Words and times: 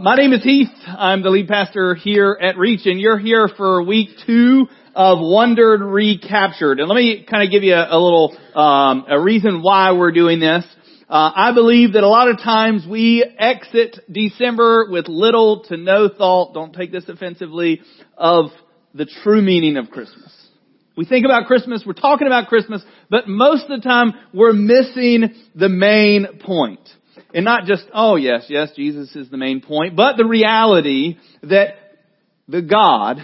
My 0.00 0.14
name 0.14 0.32
is 0.32 0.44
Heath. 0.44 0.68
I'm 0.86 1.22
the 1.22 1.30
lead 1.30 1.48
pastor 1.48 1.96
here 1.96 2.38
at 2.40 2.56
Reach, 2.56 2.82
and 2.84 3.00
you're 3.00 3.18
here 3.18 3.48
for 3.48 3.82
week 3.82 4.10
two 4.24 4.68
of 4.94 5.18
Wonder 5.20 5.76
Recaptured. 5.78 6.78
And 6.78 6.88
let 6.88 6.94
me 6.94 7.26
kind 7.28 7.42
of 7.42 7.50
give 7.50 7.64
you 7.64 7.74
a, 7.74 7.88
a 7.90 7.98
little 7.98 8.36
um, 8.54 9.06
a 9.08 9.20
reason 9.20 9.60
why 9.60 9.92
we're 9.92 10.12
doing 10.12 10.38
this. 10.38 10.64
Uh, 11.08 11.32
I 11.34 11.52
believe 11.52 11.94
that 11.94 12.04
a 12.04 12.08
lot 12.08 12.28
of 12.28 12.36
times 12.36 12.86
we 12.88 13.24
exit 13.38 13.98
December 14.10 14.86
with 14.88 15.08
little 15.08 15.64
to 15.64 15.76
no 15.76 16.08
thought. 16.08 16.54
Don't 16.54 16.74
take 16.74 16.92
this 16.92 17.08
offensively 17.08 17.80
of 18.16 18.50
the 18.94 19.06
true 19.24 19.42
meaning 19.42 19.78
of 19.78 19.90
Christmas. 19.90 20.32
We 20.96 21.06
think 21.06 21.24
about 21.24 21.46
Christmas, 21.46 21.82
we're 21.84 21.94
talking 21.94 22.26
about 22.28 22.48
Christmas, 22.48 22.82
but 23.10 23.26
most 23.26 23.64
of 23.64 23.80
the 23.80 23.88
time 23.88 24.12
we're 24.32 24.52
missing 24.52 25.34
the 25.56 25.68
main 25.68 26.38
point. 26.40 26.88
And 27.34 27.44
not 27.44 27.64
just, 27.64 27.84
oh 27.92 28.16
yes, 28.16 28.46
yes, 28.48 28.70
Jesus 28.74 29.14
is 29.14 29.30
the 29.30 29.36
main 29.36 29.60
point, 29.60 29.96
but 29.96 30.16
the 30.16 30.24
reality 30.24 31.18
that 31.42 31.76
the 32.48 32.62
God 32.62 33.18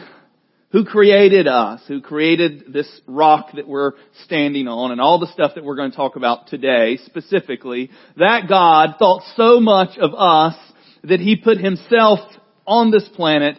who 0.75 0.85
created 0.85 1.47
us, 1.47 1.81
who 1.87 2.01
created 2.01 2.73
this 2.73 2.89
rock 3.07 3.51
that 3.55 3.69
we're 3.69 3.93
standing 4.25 4.67
on 4.67 4.91
and 4.91 5.01
all 5.01 5.21
the 5.21 5.33
stuff 5.33 5.53
that 5.55 5.63
we're 5.63 5.77
going 5.77 5.93
to 5.93 5.97
talk 5.97 6.17
about 6.17 6.49
today 6.49 6.99
specifically, 7.07 7.91
that 8.17 8.49
God 8.49 8.97
thought 8.99 9.23
so 9.37 9.61
much 9.61 9.97
of 9.99 10.15
us 10.15 10.57
that 11.05 11.21
He 11.21 11.37
put 11.37 11.59
Himself 11.59 12.19
on 12.67 12.91
this 12.91 13.09
planet 13.15 13.57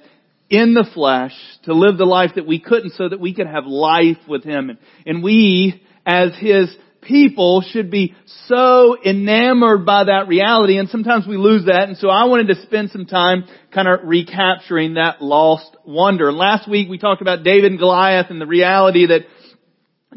in 0.49 0.73
the 0.73 0.85
flesh 0.93 1.31
to 1.63 1.73
live 1.73 1.97
the 1.97 2.03
life 2.03 2.31
that 2.35 2.45
we 2.45 2.59
couldn't 2.59 2.91
so 2.91 3.07
that 3.07 3.21
we 3.21 3.33
could 3.33 3.47
have 3.47 3.65
life 3.65 4.17
with 4.27 4.43
Him. 4.43 4.77
And 5.05 5.23
we, 5.23 5.81
as 6.05 6.31
His 6.37 6.75
people 7.05 7.63
should 7.69 7.89
be 7.89 8.15
so 8.47 8.97
enamored 9.03 9.85
by 9.85 10.05
that 10.05 10.27
reality 10.27 10.77
and 10.77 10.89
sometimes 10.89 11.25
we 11.27 11.37
lose 11.37 11.65
that 11.65 11.87
and 11.87 11.97
so 11.97 12.09
I 12.09 12.25
wanted 12.25 12.47
to 12.47 12.61
spend 12.63 12.91
some 12.91 13.05
time 13.05 13.45
kind 13.73 13.87
of 13.87 14.01
recapturing 14.03 14.95
that 14.95 15.21
lost 15.21 15.75
wonder. 15.85 16.31
Last 16.31 16.69
week 16.69 16.89
we 16.89 16.97
talked 16.97 17.21
about 17.21 17.43
David 17.43 17.71
and 17.71 17.79
Goliath 17.79 18.27
and 18.29 18.41
the 18.41 18.45
reality 18.45 19.07
that 19.07 19.21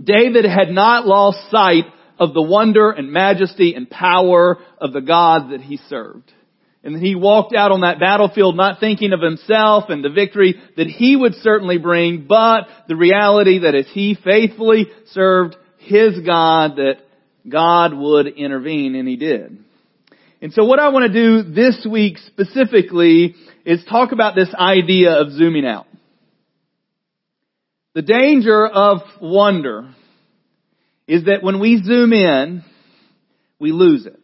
David 0.03 0.45
had 0.45 0.71
not 0.71 1.07
lost 1.07 1.51
sight 1.51 1.85
of 2.19 2.35
the 2.35 2.43
wonder 2.43 2.91
and 2.91 3.13
majesty 3.13 3.75
and 3.75 3.89
power 3.89 4.59
of 4.81 4.93
the 4.93 5.01
God 5.01 5.53
that 5.53 5.61
he 5.61 5.77
served. 5.89 6.33
And 6.85 7.03
he 7.03 7.15
walked 7.15 7.55
out 7.55 7.73
on 7.73 7.81
that 7.81 7.99
battlefield 7.99 8.57
not 8.57 8.81
thinking 8.81 9.13
of 9.13 9.21
himself 9.21 9.85
and 9.89 10.05
the 10.05 10.11
victory 10.11 10.55
that 10.77 10.87
he 10.87 11.17
would 11.17 11.35
certainly 11.35 11.79
bring, 11.79 12.27
but 12.29 12.69
the 12.87 12.97
reality 12.97 13.61
that 13.61 13.75
as 13.75 13.87
he 13.93 14.17
faithfully 14.23 14.87
served 15.13 15.57
his 15.79 16.19
God 16.21 16.77
that 16.77 16.99
God 17.49 17.95
would 17.95 18.27
intervene, 18.27 18.95
and 18.95 19.09
He 19.09 19.17
did. 19.17 19.59
And 20.41 20.53
so 20.53 20.65
what 20.65 20.79
I 20.79 20.89
want 20.91 21.13
to 21.13 21.13
do 21.13 21.43
this 21.43 21.87
week 21.89 22.19
specifically 22.19 23.35
is 23.65 23.85
talk 23.89 24.13
about 24.13 24.35
this 24.37 24.53
idea 24.55 25.21
of 25.21 25.33
zooming 25.33 25.67
out. 25.67 25.87
The 27.95 28.03
danger 28.03 28.67
of 28.67 28.99
wonder 29.21 29.93
is 31.09 31.25
that 31.25 31.43
when 31.43 31.59
we 31.59 31.83
zoom 31.83 32.13
in, 32.13 32.63
we 33.59 33.73
lose 33.73 34.07
it. 34.07 34.19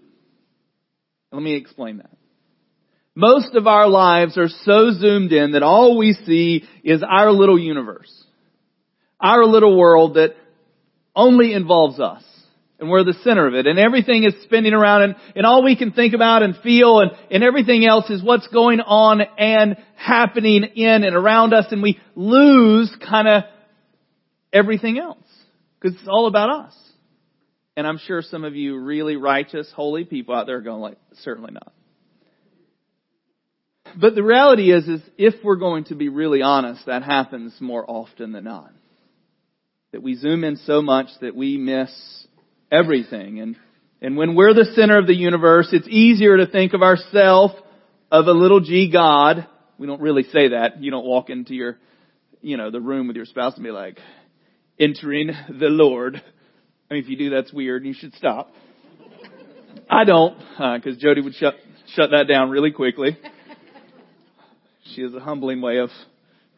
Let 1.33 1.43
me 1.43 1.57
explain 1.57 1.97
that. 1.97 2.11
Most 3.17 3.55
of 3.55 3.67
our 3.67 3.89
lives 3.89 4.39
are 4.39 4.49
so 4.49 4.93
zoomed 4.93 5.33
in 5.33 5.53
that 5.53 5.63
all 5.63 5.99
we 5.99 6.13
see 6.13 6.65
is 6.85 7.03
our 7.03 7.33
little 7.33 7.59
universe. 7.59 8.13
Our 9.21 9.45
little 9.45 9.77
world 9.77 10.15
that 10.15 10.37
only 11.15 11.53
involves 11.53 12.01
us. 12.01 12.23
And 12.81 12.91
we're 12.91 13.05
the 13.05 13.15
center 13.23 13.47
of 13.47 13.55
it. 13.55 13.67
And 13.67 13.79
everything 13.79 14.25
is 14.25 14.34
spinning 14.43 14.73
around 14.73 15.03
and, 15.03 15.17
and 15.37 15.47
all 15.47 15.62
we 15.62 15.77
can 15.77 15.93
think 15.93 16.12
about 16.12 16.43
and 16.43 16.57
feel 16.57 17.01
and, 17.01 17.12
and 17.31 17.45
everything 17.45 17.87
else 17.87 18.11
is 18.11 18.23
what's 18.23 18.48
going 18.48 18.81
on 18.81 19.20
and 19.39 19.77
happening 19.95 20.65
in 20.75 21.05
and 21.05 21.15
around 21.15 21.55
us 21.55 21.67
and 21.70 21.83
we 21.83 22.01
lose 22.17 22.95
kind 23.09 23.29
of 23.29 23.45
everything 24.53 24.98
else. 24.98 25.19
Because 25.81 25.97
it's 25.97 26.09
all 26.09 26.27
about 26.27 26.51
us. 26.51 26.75
And 27.77 27.86
I'm 27.86 27.98
sure 27.98 28.23
some 28.23 28.45
of 28.45 28.57
you 28.57 28.79
really 28.79 29.17
righteous, 29.17 29.70
holy 29.75 30.05
people 30.05 30.35
out 30.35 30.46
there 30.46 30.57
are 30.57 30.63
going 30.63 30.81
like, 30.81 30.98
certainly 31.23 31.52
not. 31.52 31.73
But 34.01 34.14
the 34.14 34.23
reality 34.23 34.73
is, 34.73 34.89
is 34.89 35.01
if 35.17 35.35
we're 35.45 35.57
going 35.57 35.85
to 35.85 35.95
be 35.95 36.08
really 36.08 36.42
honest, 36.42 36.86
that 36.86 37.02
happens 37.02 37.55
more 37.61 37.85
often 37.89 38.33
than 38.33 38.45
not 38.45 38.73
that 39.95 40.03
we 40.03 40.17
zoom 40.17 40.43
in 40.43 40.57
so 40.57 40.83
much 40.83 41.07
that 41.21 41.37
we 41.37 41.57
miss 41.57 41.89
everything. 42.73 43.39
And, 43.39 43.55
and 44.03 44.17
when 44.17 44.35
we're 44.35 44.53
the 44.53 44.73
center 44.75 44.99
of 44.99 45.07
the 45.07 45.15
universe, 45.15 45.69
it's 45.71 45.87
easier 45.87 46.37
to 46.37 46.49
think 46.49 46.73
of 46.73 46.83
ourselves 46.83 47.55
of 48.11 48.27
a 48.27 48.33
little 48.33 48.59
g 48.59 48.91
God. 48.91 49.47
We 49.79 49.87
don't 49.87 50.01
really 50.01 50.25
say 50.25 50.49
that. 50.49 50.83
You 50.83 50.91
don't 50.91 51.07
walk 51.07 51.31
into 51.31 51.55
your, 51.55 51.79
you 52.41 52.57
know, 52.57 52.73
the 52.73 52.81
room 52.81 53.07
with 53.07 53.15
your 53.15 53.25
spouse 53.25 53.55
and 53.55 53.63
be 53.63 53.71
like, 53.71 53.99
entering 54.81 55.29
the 55.29 55.69
Lord. 55.69 56.21
I 56.91 56.95
mean, 56.95 57.05
if 57.05 57.09
you 57.09 57.17
do, 57.17 57.31
that's 57.31 57.53
weird. 57.53 57.83
and 57.83 57.95
You 57.95 57.97
should 57.97 58.17
stop. 58.17 58.53
I 59.89 60.03
don't, 60.03 60.37
because 60.39 60.97
uh, 60.97 61.01
Jody 61.01 61.21
would 61.21 61.35
shut 61.37 61.55
shut 61.95 62.11
that 62.11 62.27
down 62.27 62.51
really 62.51 62.73
quickly. 62.73 63.17
She 64.93 65.03
has 65.03 65.15
a 65.15 65.21
humbling 65.21 65.61
way 65.61 65.79
of 65.79 65.91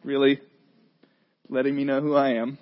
really 0.03 0.41
letting 1.49 1.75
me 1.75 1.83
know 1.83 2.01
who 2.01 2.15
I 2.15 2.31
am 2.31 2.57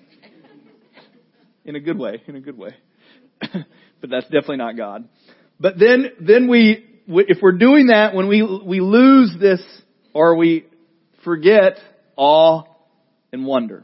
in 1.65 1.75
a 1.75 1.79
good 1.79 1.97
way, 1.97 2.21
in 2.27 2.35
a 2.35 2.39
good 2.39 2.57
way. 2.57 2.75
but 3.39 4.09
that's 4.09 4.25
definitely 4.25 4.57
not 4.57 4.77
God. 4.77 5.07
But 5.59 5.77
then, 5.79 6.11
then 6.19 6.47
we, 6.47 6.85
if 7.07 7.39
we're 7.41 7.57
doing 7.57 7.87
that, 7.87 8.13
when 8.13 8.27
we, 8.27 8.41
we 8.41 8.79
lose 8.79 9.35
this, 9.39 9.61
or 10.13 10.35
we 10.35 10.65
forget 11.23 11.77
awe 12.15 12.63
and 13.33 13.45
wonder. 13.45 13.83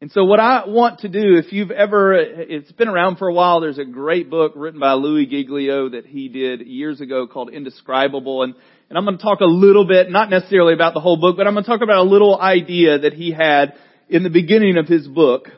And 0.00 0.12
so 0.12 0.24
what 0.24 0.38
I 0.38 0.64
want 0.66 1.00
to 1.00 1.08
do, 1.08 1.38
if 1.38 1.50
you've 1.50 1.70
ever, 1.70 2.12
it's 2.14 2.70
been 2.72 2.88
around 2.88 3.16
for 3.16 3.26
a 3.26 3.32
while, 3.32 3.60
there's 3.60 3.78
a 3.78 3.86
great 3.86 4.28
book 4.28 4.52
written 4.54 4.78
by 4.78 4.92
Louie 4.92 5.24
Giglio 5.24 5.88
that 5.90 6.04
he 6.04 6.28
did 6.28 6.66
years 6.66 7.00
ago 7.00 7.26
called 7.26 7.50
Indescribable. 7.50 8.42
And, 8.42 8.54
and 8.90 8.98
I'm 8.98 9.06
going 9.06 9.16
to 9.16 9.22
talk 9.22 9.40
a 9.40 9.46
little 9.46 9.86
bit, 9.86 10.10
not 10.10 10.28
necessarily 10.28 10.74
about 10.74 10.92
the 10.92 11.00
whole 11.00 11.16
book, 11.16 11.38
but 11.38 11.46
I'm 11.46 11.54
going 11.54 11.64
to 11.64 11.70
talk 11.70 11.80
about 11.80 12.04
a 12.04 12.10
little 12.10 12.38
idea 12.38 12.98
that 12.98 13.14
he 13.14 13.32
had 13.32 13.74
in 14.10 14.22
the 14.24 14.28
beginning 14.28 14.76
of 14.76 14.86
his 14.86 15.08
book 15.08 15.48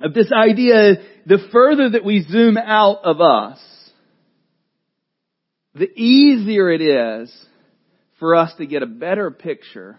of 0.00 0.14
this 0.14 0.30
idea, 0.32 0.96
the 1.24 1.38
further 1.52 1.90
that 1.90 2.04
we 2.04 2.22
zoom 2.22 2.56
out 2.56 3.00
of 3.04 3.20
us, 3.20 3.58
the 5.74 5.88
easier 5.94 6.70
it 6.70 6.80
is 6.80 7.34
for 8.18 8.34
us 8.34 8.52
to 8.58 8.66
get 8.66 8.82
a 8.82 8.86
better 8.86 9.30
picture 9.30 9.98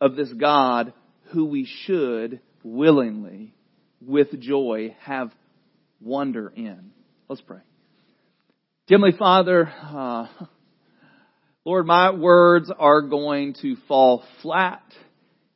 of 0.00 0.16
this 0.16 0.32
God 0.32 0.92
who 1.32 1.46
we 1.46 1.68
should 1.84 2.40
willingly, 2.62 3.54
with 4.00 4.38
joy, 4.40 4.94
have 5.00 5.32
wonder 6.00 6.52
in. 6.54 6.90
Let's 7.28 7.40
pray. 7.40 7.60
Heavenly 8.88 9.16
Father, 9.18 9.72
uh, 9.82 10.26
Lord, 11.64 11.86
my 11.86 12.10
words 12.12 12.70
are 12.76 13.02
going 13.02 13.54
to 13.62 13.76
fall 13.88 14.22
flat 14.42 14.84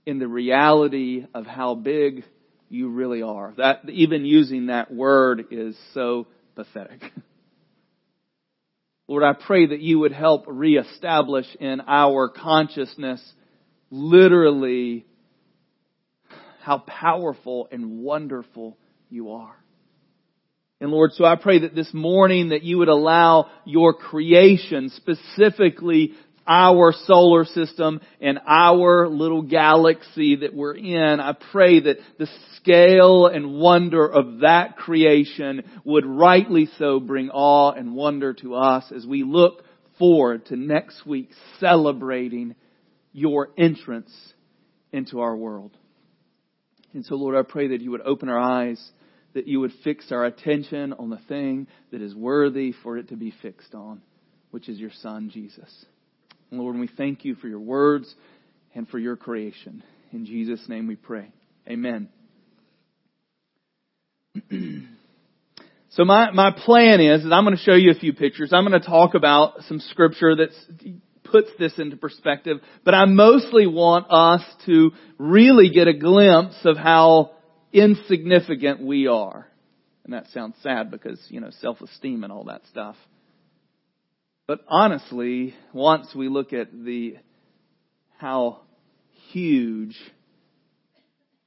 in 0.06 0.18
the 0.18 0.26
reality 0.26 1.24
of 1.34 1.47
how 1.47 1.74
big 1.74 2.24
you 2.70 2.88
really 2.88 3.22
are. 3.22 3.53
That, 3.58 3.88
even 3.91 4.25
using 4.25 4.66
that 4.66 4.92
word 4.92 5.47
is 5.50 5.76
so 5.92 6.28
pathetic. 6.54 7.03
Lord, 9.08 9.25
I 9.25 9.32
pray 9.32 9.66
that 9.66 9.81
you 9.81 9.98
would 9.98 10.12
help 10.12 10.44
reestablish 10.47 11.47
in 11.59 11.82
our 11.86 12.28
consciousness 12.28 13.20
literally 13.91 15.04
how 16.60 16.78
powerful 16.78 17.69
and 17.72 17.98
wonderful 17.98 18.78
you 19.09 19.32
are. 19.32 19.56
And 20.80 20.92
Lord, 20.92 21.10
so 21.14 21.25
I 21.25 21.34
pray 21.34 21.60
that 21.60 21.75
this 21.75 21.92
morning 21.92 22.50
that 22.50 22.62
you 22.62 22.78
would 22.78 22.88
allow 22.88 23.50
your 23.66 23.94
creation, 23.94 24.91
specifically 24.91 26.14
our 26.47 26.93
solar 27.06 27.45
system 27.45 28.01
and 28.21 28.39
our 28.47 29.09
little 29.09 29.42
galaxy 29.42 30.37
that 30.37 30.54
we're 30.54 30.75
in, 30.77 31.21
I 31.21 31.34
pray 31.53 31.81
that 31.81 31.98
the 32.19 32.28
scale 32.57 33.27
and 33.27 33.59
wonder 33.59 34.07
of 34.07 34.41
that 34.41 34.77
creation 34.77 35.63
would 35.84 36.04
rightly 36.07 36.69
so 36.78 37.01
bring 37.01 37.31
awe 37.31 37.72
and 37.72 37.95
wonder 37.95 38.34
to 38.34 38.54
us 38.54 38.91
as 38.95 39.07
we 39.07 39.22
look 39.22 39.63
forward 39.98 40.47
to 40.47 40.57
next 40.57 41.07
week 41.07 41.31
celebrating 41.59 42.54
your 43.13 43.51
entrance 43.57 44.13
into 44.93 45.21
our 45.21 45.36
world. 45.36 45.77
And 46.93 47.04
so 47.04 47.15
Lord, 47.15 47.36
I 47.36 47.48
pray 47.48 47.69
that 47.69 47.81
you 47.81 47.93
would 47.93 48.01
open 48.01 48.28
our 48.28 48.39
eyes, 48.39 48.81
that 49.34 49.47
you 49.47 49.60
would 49.60 49.72
fix 49.84 50.10
our 50.10 50.25
attention 50.25 50.93
on 50.95 51.10
the 51.10 51.21
thing 51.28 51.69
that 51.93 52.03
is 52.03 52.15
worthy 52.15 52.72
for 52.83 52.98
it 52.98 53.09
to 53.10 53.16
be 53.16 53.33
fixed 53.43 53.75
on, 53.75 54.03
which 54.51 54.69
is 54.69 54.78
your 54.78 54.91
Son, 55.01 55.31
Jesus. 55.33 55.86
And 56.50 56.60
Lord, 56.60 56.76
we 56.76 56.88
thank 56.88 57.24
you 57.24 57.34
for 57.36 57.48
your 57.48 57.60
words 57.60 58.12
and 58.74 58.88
for 58.88 58.98
your 58.98 59.16
creation. 59.16 59.82
In 60.12 60.26
Jesus' 60.26 60.60
name 60.68 60.86
we 60.86 60.97
pray. 60.97 61.32
Amen. 61.68 62.08
so 65.91 66.04
my, 66.04 66.30
my 66.32 66.50
plan 66.50 67.00
is 67.00 67.22
that 67.22 67.32
I'm 67.32 67.44
going 67.44 67.56
to 67.56 67.62
show 67.62 67.74
you 67.74 67.91
a 67.91 67.94
few 67.94 68.12
pictures. 68.12 68.52
I'm 68.52 68.66
going 68.66 68.80
to 68.80 68.86
talk 68.86 69.14
about 69.14 69.62
some 69.68 69.80
scripture 69.80 70.34
that 70.36 70.50
puts 71.24 71.48
this 71.58 71.78
into 71.78 71.97
perspective, 71.97 72.58
but 72.84 72.94
I 72.94 73.04
mostly 73.04 73.66
want 73.66 74.06
us 74.10 74.42
to 74.66 74.91
really 75.18 75.70
get 75.70 75.86
a 75.86 75.94
glimpse 75.94 76.56
of 76.64 76.76
how 76.76 77.32
insignificant 77.72 78.82
we 78.82 79.06
are. 79.06 79.47
And 80.04 80.12
that 80.14 80.26
sounds 80.32 80.56
sad 80.62 80.91
because, 80.91 81.20
you 81.28 81.41
know, 81.41 81.50
self-esteem 81.60 82.24
and 82.24 82.32
all 82.32 82.44
that 82.44 82.62
stuff. 82.70 82.97
But 84.50 84.64
honestly, 84.66 85.54
once 85.72 86.12
we 86.12 86.28
look 86.28 86.52
at 86.52 86.72
the, 86.72 87.18
how 88.18 88.62
huge 89.30 89.97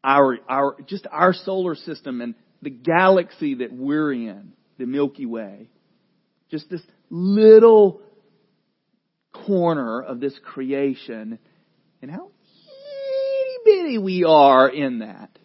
our, 0.01 0.38
our, 0.47 0.77
just 0.88 1.05
our 1.11 1.33
solar 1.33 1.75
system 1.75 2.21
and 2.21 2.33
the 2.61 2.69
galaxy 2.69 3.55
that 3.55 3.73
we're 3.73 4.13
in, 4.13 4.53
the 4.77 4.85
Milky 4.85 5.25
Way, 5.25 5.67
just 6.50 6.69
this 6.69 6.79
little 7.09 8.00
corner 9.33 10.01
of 10.01 10.21
this 10.21 10.39
creation 10.41 11.39
and 12.01 12.09
how 12.09 12.31
itty 12.31 13.57
bitty 13.65 13.97
we 13.97 14.23
are 14.23 14.69
in 14.69 15.00
that. 15.00 15.38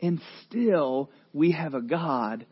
And 0.00 0.18
still, 0.46 1.10
we 1.34 1.50
have 1.50 1.74
a 1.74 1.82
God 1.82 2.46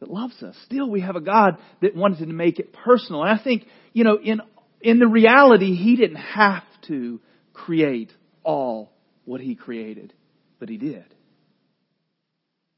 that 0.00 0.10
loves 0.10 0.42
us. 0.42 0.54
Still, 0.64 0.90
we 0.90 1.00
have 1.00 1.16
a 1.16 1.20
God 1.20 1.58
that 1.80 1.96
wanted 1.96 2.26
to 2.26 2.32
make 2.32 2.58
it 2.58 2.72
personal. 2.72 3.22
And 3.22 3.30
I 3.30 3.42
think, 3.42 3.66
you 3.92 4.04
know, 4.04 4.18
in, 4.22 4.40
in 4.80 4.98
the 4.98 5.06
reality, 5.06 5.74
He 5.74 5.96
didn't 5.96 6.16
have 6.16 6.64
to 6.88 7.20
create 7.52 8.12
all 8.42 8.92
what 9.24 9.40
He 9.40 9.54
created, 9.54 10.12
but 10.58 10.68
He 10.68 10.76
did. 10.76 11.04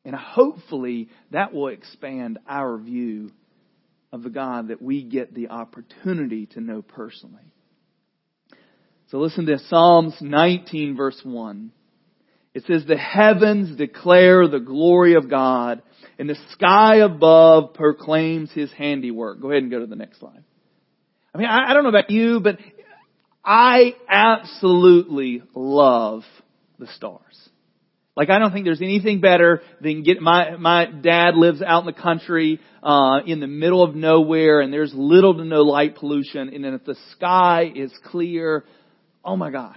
And 0.04 0.14
hopefully 0.14 1.10
that 1.32 1.52
will 1.52 1.68
expand 1.68 2.38
our 2.48 2.78
view 2.78 3.32
of 4.12 4.22
the 4.22 4.30
God 4.30 4.68
that 4.68 4.80
we 4.80 5.02
get 5.02 5.34
the 5.34 5.48
opportunity 5.48 6.46
to 6.46 6.60
know 6.60 6.82
personally. 6.82 7.52
So 9.10 9.18
listen 9.18 9.46
to 9.46 9.58
Psalms 9.58 10.14
19 10.20 10.96
verse 10.96 11.20
1. 11.22 11.72
It 12.58 12.64
says, 12.66 12.84
the 12.86 12.96
heavens 12.96 13.76
declare 13.76 14.48
the 14.48 14.58
glory 14.58 15.14
of 15.14 15.30
God 15.30 15.80
and 16.18 16.28
the 16.28 16.36
sky 16.50 16.96
above 16.96 17.74
proclaims 17.74 18.50
his 18.50 18.72
handiwork. 18.72 19.40
Go 19.40 19.50
ahead 19.50 19.62
and 19.62 19.70
go 19.70 19.78
to 19.78 19.86
the 19.86 19.94
next 19.94 20.18
slide. 20.18 20.42
I 21.32 21.38
mean, 21.38 21.46
I, 21.46 21.70
I 21.70 21.74
don't 21.74 21.84
know 21.84 21.90
about 21.90 22.10
you, 22.10 22.40
but 22.40 22.58
I 23.44 23.94
absolutely 24.08 25.42
love 25.54 26.22
the 26.80 26.88
stars. 26.88 27.22
Like 28.16 28.30
I 28.30 28.40
don't 28.40 28.52
think 28.52 28.64
there's 28.64 28.82
anything 28.82 29.20
better 29.20 29.62
than 29.80 30.02
get 30.02 30.20
my 30.20 30.56
my 30.56 30.86
dad 30.86 31.36
lives 31.36 31.62
out 31.62 31.80
in 31.82 31.86
the 31.86 31.92
country, 31.92 32.58
uh, 32.82 33.20
in 33.24 33.38
the 33.38 33.46
middle 33.46 33.84
of 33.84 33.94
nowhere, 33.94 34.60
and 34.60 34.72
there's 34.72 34.92
little 34.92 35.34
to 35.34 35.44
no 35.44 35.62
light 35.62 35.94
pollution, 35.94 36.48
and 36.52 36.64
then 36.64 36.74
if 36.74 36.84
the 36.84 36.96
sky 37.12 37.70
is 37.72 37.92
clear, 38.06 38.64
oh 39.24 39.36
my 39.36 39.52
gosh. 39.52 39.76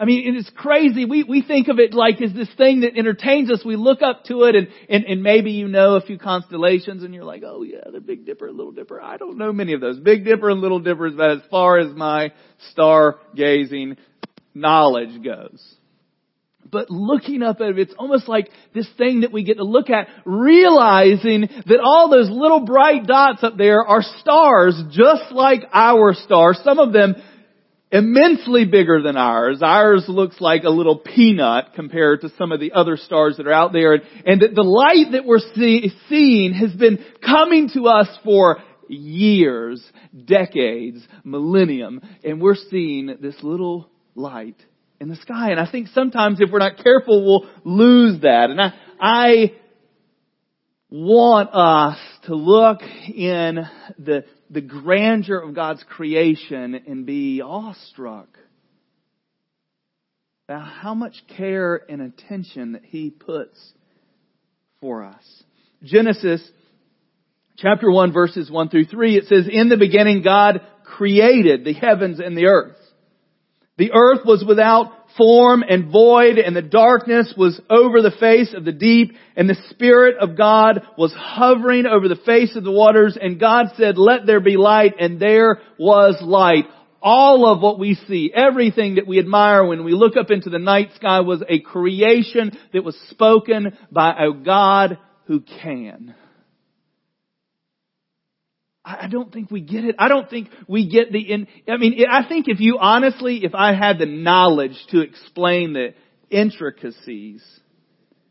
I 0.00 0.04
mean, 0.04 0.36
it's 0.36 0.50
crazy. 0.50 1.04
We, 1.06 1.24
we 1.24 1.42
think 1.42 1.66
of 1.66 1.80
it 1.80 1.92
like 1.92 2.22
as 2.22 2.32
this 2.32 2.48
thing 2.56 2.80
that 2.80 2.96
entertains 2.96 3.50
us. 3.50 3.64
We 3.64 3.74
look 3.74 4.00
up 4.00 4.24
to 4.24 4.44
it 4.44 4.54
and, 4.54 4.68
and, 4.88 5.04
and 5.04 5.22
maybe 5.24 5.50
you 5.50 5.66
know 5.66 5.96
a 5.96 6.00
few 6.00 6.18
constellations 6.18 7.02
and 7.02 7.12
you're 7.12 7.24
like, 7.24 7.42
oh 7.44 7.64
yeah, 7.64 7.80
the 7.92 8.00
Big 8.00 8.24
Dipper, 8.24 8.52
Little 8.52 8.70
Dipper. 8.70 9.02
I 9.02 9.16
don't 9.16 9.38
know 9.38 9.52
many 9.52 9.72
of 9.72 9.80
those. 9.80 9.98
Big 9.98 10.24
Dipper 10.24 10.50
and 10.50 10.60
Little 10.60 10.78
Dipper 10.78 11.08
is 11.08 11.14
about 11.14 11.38
as 11.38 11.42
far 11.50 11.78
as 11.78 11.92
my 11.96 12.32
stargazing 12.76 13.96
knowledge 14.54 15.22
goes. 15.24 15.74
But 16.70 16.90
looking 16.90 17.42
up 17.42 17.60
at 17.60 17.70
it, 17.70 17.78
it's 17.78 17.94
almost 17.98 18.28
like 18.28 18.50
this 18.74 18.88
thing 18.98 19.20
that 19.20 19.32
we 19.32 19.42
get 19.42 19.56
to 19.56 19.64
look 19.64 19.90
at, 19.90 20.06
realizing 20.24 21.48
that 21.66 21.80
all 21.82 22.10
those 22.10 22.30
little 22.30 22.60
bright 22.60 23.06
dots 23.06 23.42
up 23.42 23.56
there 23.56 23.82
are 23.84 24.02
stars 24.20 24.80
just 24.90 25.32
like 25.32 25.62
our 25.72 26.14
stars. 26.14 26.60
Some 26.62 26.78
of 26.78 26.92
them 26.92 27.16
immensely 27.90 28.64
bigger 28.64 29.02
than 29.02 29.16
ours. 29.16 29.60
Ours 29.62 30.04
looks 30.08 30.40
like 30.40 30.64
a 30.64 30.70
little 30.70 30.98
peanut 30.98 31.72
compared 31.74 32.20
to 32.20 32.30
some 32.36 32.52
of 32.52 32.60
the 32.60 32.72
other 32.72 32.96
stars 32.96 33.36
that 33.38 33.46
are 33.46 33.52
out 33.52 33.72
there. 33.72 33.94
And, 33.94 34.42
that 34.42 34.54
the 34.54 34.62
light 34.62 35.12
that 35.12 35.24
we're 35.24 35.38
see, 35.54 35.90
seeing 36.08 36.52
has 36.54 36.72
been 36.72 37.04
coming 37.24 37.70
to 37.74 37.86
us 37.86 38.08
for 38.24 38.58
years, 38.88 39.82
decades, 40.24 41.06
millennium. 41.24 42.00
And 42.24 42.40
we're 42.40 42.56
seeing 42.70 43.16
this 43.20 43.36
little 43.42 43.90
light 44.14 44.56
in 45.00 45.08
the 45.08 45.16
sky. 45.16 45.50
And 45.50 45.60
I 45.60 45.70
think 45.70 45.88
sometimes 45.88 46.40
if 46.40 46.50
we're 46.50 46.58
not 46.58 46.82
careful, 46.82 47.24
we'll 47.24 47.50
lose 47.64 48.20
that. 48.22 48.50
And 48.50 48.60
I, 48.60 48.72
I 49.00 49.52
want 50.90 51.50
us 51.52 51.98
to 52.24 52.34
look 52.34 52.80
in 52.82 53.66
the 53.98 54.24
the 54.50 54.60
grandeur 54.60 55.38
of 55.38 55.54
God's 55.54 55.84
creation 55.84 56.74
and 56.74 57.04
be 57.04 57.42
awestruck 57.42 58.28
about 60.48 60.66
how 60.66 60.94
much 60.94 61.14
care 61.36 61.80
and 61.90 62.00
attention 62.00 62.72
that 62.72 62.84
He 62.84 63.10
puts 63.10 63.58
for 64.80 65.04
us. 65.04 65.42
Genesis 65.82 66.42
chapter 67.58 67.90
1 67.90 68.12
verses 68.12 68.50
1 68.50 68.70
through 68.70 68.86
3, 68.86 69.16
it 69.16 69.24
says, 69.26 69.46
In 69.50 69.68
the 69.68 69.76
beginning 69.76 70.22
God 70.22 70.62
created 70.84 71.64
the 71.64 71.74
heavens 71.74 72.18
and 72.18 72.36
the 72.36 72.46
earth. 72.46 72.76
The 73.76 73.92
earth 73.92 74.20
was 74.24 74.44
without 74.46 74.92
form 75.16 75.64
and 75.68 75.90
void, 75.90 76.38
and 76.38 76.54
the 76.54 76.62
darkness 76.62 77.34
was 77.36 77.60
over 77.68 78.02
the 78.02 78.12
face 78.20 78.54
of 78.54 78.64
the 78.64 78.72
deep, 78.72 79.12
and 79.36 79.48
the 79.48 79.56
Spirit 79.70 80.16
of 80.18 80.36
God 80.36 80.82
was 80.96 81.12
hovering 81.16 81.86
over 81.86 82.08
the 82.08 82.16
face 82.16 82.54
of 82.56 82.64
the 82.64 82.72
waters, 82.72 83.16
and 83.20 83.40
God 83.40 83.66
said, 83.76 83.98
let 83.98 84.26
there 84.26 84.40
be 84.40 84.56
light, 84.56 84.94
and 84.98 85.20
there 85.20 85.60
was 85.78 86.16
light. 86.22 86.64
All 87.00 87.50
of 87.52 87.62
what 87.62 87.78
we 87.78 87.94
see, 88.08 88.32
everything 88.34 88.96
that 88.96 89.06
we 89.06 89.20
admire 89.20 89.64
when 89.64 89.84
we 89.84 89.92
look 89.92 90.16
up 90.16 90.30
into 90.30 90.50
the 90.50 90.58
night 90.58 90.90
sky 90.96 91.20
was 91.20 91.42
a 91.48 91.60
creation 91.60 92.58
that 92.72 92.84
was 92.84 92.96
spoken 93.10 93.76
by 93.90 94.12
a 94.18 94.32
God 94.32 94.98
who 95.26 95.40
can. 95.40 96.14
I 98.88 99.08
don't 99.08 99.30
think 99.30 99.50
we 99.50 99.60
get 99.60 99.84
it. 99.84 99.96
I 99.98 100.08
don't 100.08 100.30
think 100.30 100.48
we 100.66 100.88
get 100.88 101.12
the 101.12 101.20
in, 101.20 101.46
I 101.68 101.76
mean, 101.76 102.04
I 102.10 102.26
think 102.26 102.46
if 102.48 102.58
you 102.58 102.78
honestly, 102.80 103.44
if 103.44 103.54
I 103.54 103.74
had 103.74 103.98
the 103.98 104.06
knowledge 104.06 104.76
to 104.90 105.00
explain 105.00 105.74
the 105.74 105.94
intricacies 106.30 107.42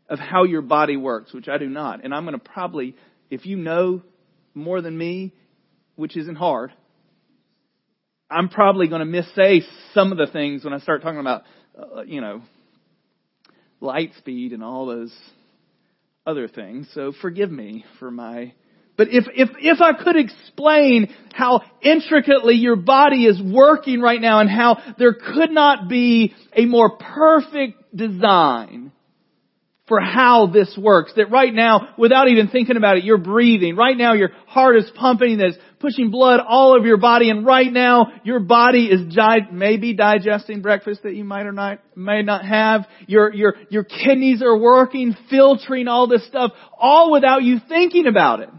of 0.08 0.18
how 0.18 0.44
your 0.44 0.62
body 0.62 0.96
works, 0.96 1.32
which 1.32 1.48
I 1.48 1.58
do 1.58 1.68
not, 1.68 2.02
and 2.02 2.12
I'm 2.12 2.24
going 2.24 2.38
to 2.38 2.44
probably, 2.44 2.96
if 3.30 3.46
you 3.46 3.56
know 3.56 4.02
more 4.54 4.80
than 4.80 4.98
me, 4.98 5.32
which 5.94 6.16
isn't 6.16 6.36
hard, 6.36 6.72
I'm 8.28 8.48
probably 8.48 8.88
going 8.88 9.00
to 9.00 9.22
missay 9.22 9.60
some 9.94 10.10
of 10.10 10.18
the 10.18 10.26
things 10.26 10.64
when 10.64 10.72
I 10.72 10.78
start 10.80 11.02
talking 11.02 11.20
about, 11.20 11.44
uh, 11.78 12.02
you 12.02 12.20
know, 12.20 12.42
light 13.80 14.10
speed 14.18 14.52
and 14.52 14.64
all 14.64 14.86
those 14.86 15.14
other 16.26 16.48
things. 16.48 16.88
So 16.94 17.12
forgive 17.20 17.50
me 17.50 17.84
for 17.98 18.10
my 18.10 18.54
but 18.98 19.08
if, 19.12 19.26
if, 19.32 19.50
if 19.60 19.80
I 19.80 19.92
could 19.92 20.16
explain 20.16 21.14
how 21.32 21.60
intricately 21.80 22.56
your 22.56 22.74
body 22.74 23.26
is 23.26 23.40
working 23.40 24.00
right 24.00 24.20
now 24.20 24.40
and 24.40 24.50
how 24.50 24.78
there 24.98 25.14
could 25.14 25.52
not 25.52 25.88
be 25.88 26.34
a 26.52 26.66
more 26.66 26.98
perfect 26.98 27.96
design 27.96 28.90
for 29.86 30.00
how 30.00 30.48
this 30.48 30.76
works. 30.76 31.12
That 31.14 31.30
right 31.30 31.54
now, 31.54 31.94
without 31.96 32.26
even 32.26 32.48
thinking 32.48 32.76
about 32.76 32.96
it, 32.98 33.04
you're 33.04 33.18
breathing. 33.18 33.76
Right 33.76 33.96
now 33.96 34.14
your 34.14 34.30
heart 34.48 34.76
is 34.76 34.90
pumping, 34.96 35.38
that's 35.38 35.56
pushing 35.78 36.10
blood 36.10 36.40
all 36.46 36.76
over 36.76 36.84
your 36.84 36.98
body, 36.98 37.30
and 37.30 37.46
right 37.46 37.72
now 37.72 38.08
your 38.24 38.40
body 38.40 38.86
is 38.86 39.14
di- 39.14 39.48
maybe 39.52 39.94
digesting 39.94 40.60
breakfast 40.60 41.04
that 41.04 41.14
you 41.14 41.22
might 41.22 41.46
or 41.46 41.52
not, 41.52 41.78
may 41.94 42.22
not 42.22 42.44
have. 42.44 42.86
Your, 43.06 43.32
your, 43.32 43.54
your 43.70 43.84
kidneys 43.84 44.42
are 44.42 44.58
working, 44.58 45.16
filtering 45.30 45.86
all 45.86 46.08
this 46.08 46.26
stuff, 46.26 46.50
all 46.76 47.12
without 47.12 47.44
you 47.44 47.60
thinking 47.68 48.08
about 48.08 48.40
it. 48.40 48.50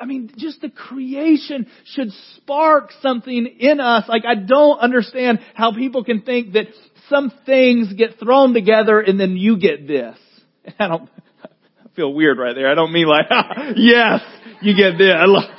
I 0.00 0.04
mean, 0.04 0.30
just 0.36 0.60
the 0.60 0.70
creation 0.70 1.66
should 1.84 2.10
spark 2.36 2.90
something 3.02 3.46
in 3.58 3.80
us. 3.80 4.08
Like, 4.08 4.24
I 4.26 4.34
don't 4.34 4.78
understand 4.78 5.40
how 5.54 5.72
people 5.72 6.04
can 6.04 6.22
think 6.22 6.52
that 6.52 6.66
some 7.08 7.32
things 7.46 7.92
get 7.92 8.18
thrown 8.18 8.54
together 8.54 9.00
and 9.00 9.18
then 9.18 9.36
you 9.36 9.58
get 9.58 9.86
this. 9.86 10.16
I 10.78 10.88
don't, 10.88 11.10
I 11.42 11.88
feel 11.96 12.12
weird 12.12 12.38
right 12.38 12.54
there. 12.54 12.70
I 12.70 12.74
don't 12.74 12.92
mean 12.92 13.06
like, 13.06 13.26
yes, 13.76 14.20
you 14.62 14.76
get 14.76 14.98
this. 14.98 15.12
I 15.14 15.26
love 15.26 15.50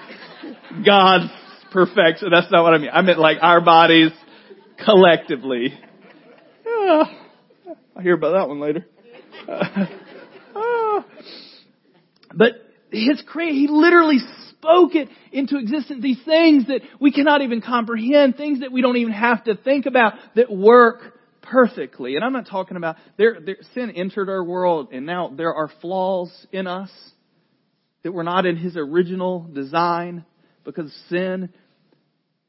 God's 0.85 1.31
perfection. 1.71 2.29
That's 2.31 2.51
not 2.51 2.63
what 2.63 2.73
I 2.73 2.77
mean. 2.77 2.91
I 2.93 3.01
meant 3.01 3.19
like 3.19 3.37
our 3.41 3.61
bodies 3.61 4.11
collectively. 4.83 5.73
Yeah, 6.65 7.03
I'll 7.95 8.03
hear 8.03 8.15
about 8.15 8.33
that 8.33 8.47
one 8.47 8.59
later. 8.59 8.85
Ah. 10.61 11.05
but 12.33 12.68
his 12.91 13.21
create, 13.25 13.53
he 13.53 13.67
literally 13.67 14.19
spoke 14.49 14.95
it 14.95 15.09
into 15.31 15.57
existence. 15.57 16.01
These 16.01 16.23
things 16.25 16.67
that 16.67 16.81
we 16.99 17.11
cannot 17.11 17.41
even 17.41 17.61
comprehend, 17.61 18.35
things 18.35 18.61
that 18.61 18.71
we 18.71 18.81
don't 18.81 18.97
even 18.97 19.13
have 19.13 19.43
to 19.45 19.55
think 19.55 19.85
about 19.85 20.13
that 20.35 20.51
work 20.51 21.19
perfectly. 21.41 22.15
And 22.15 22.23
I'm 22.23 22.33
not 22.33 22.47
talking 22.47 22.77
about 22.77 22.97
there, 23.17 23.39
there, 23.43 23.57
sin 23.73 23.91
entered 23.91 24.29
our 24.29 24.43
world 24.43 24.89
and 24.91 25.05
now 25.05 25.31
there 25.35 25.53
are 25.53 25.69
flaws 25.81 26.31
in 26.51 26.67
us 26.67 26.91
that 28.03 28.11
were 28.11 28.23
not 28.23 28.45
in 28.45 28.57
his 28.57 28.75
original 28.75 29.47
design. 29.53 30.25
because 30.63 30.85
of 30.85 30.91
sin. 31.09 31.49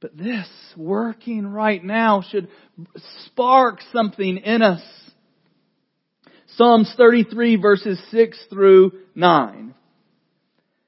But 0.01 0.17
this, 0.17 0.49
working 0.77 1.47
right 1.47 1.83
now, 1.83 2.23
should 2.23 2.49
spark 3.27 3.81
something 3.93 4.39
in 4.39 4.63
us. 4.63 4.83
Psalms 6.57 6.93
33 6.97 7.57
verses 7.57 8.03
6 8.11 8.39
through 8.51 8.93
9. 9.15 9.75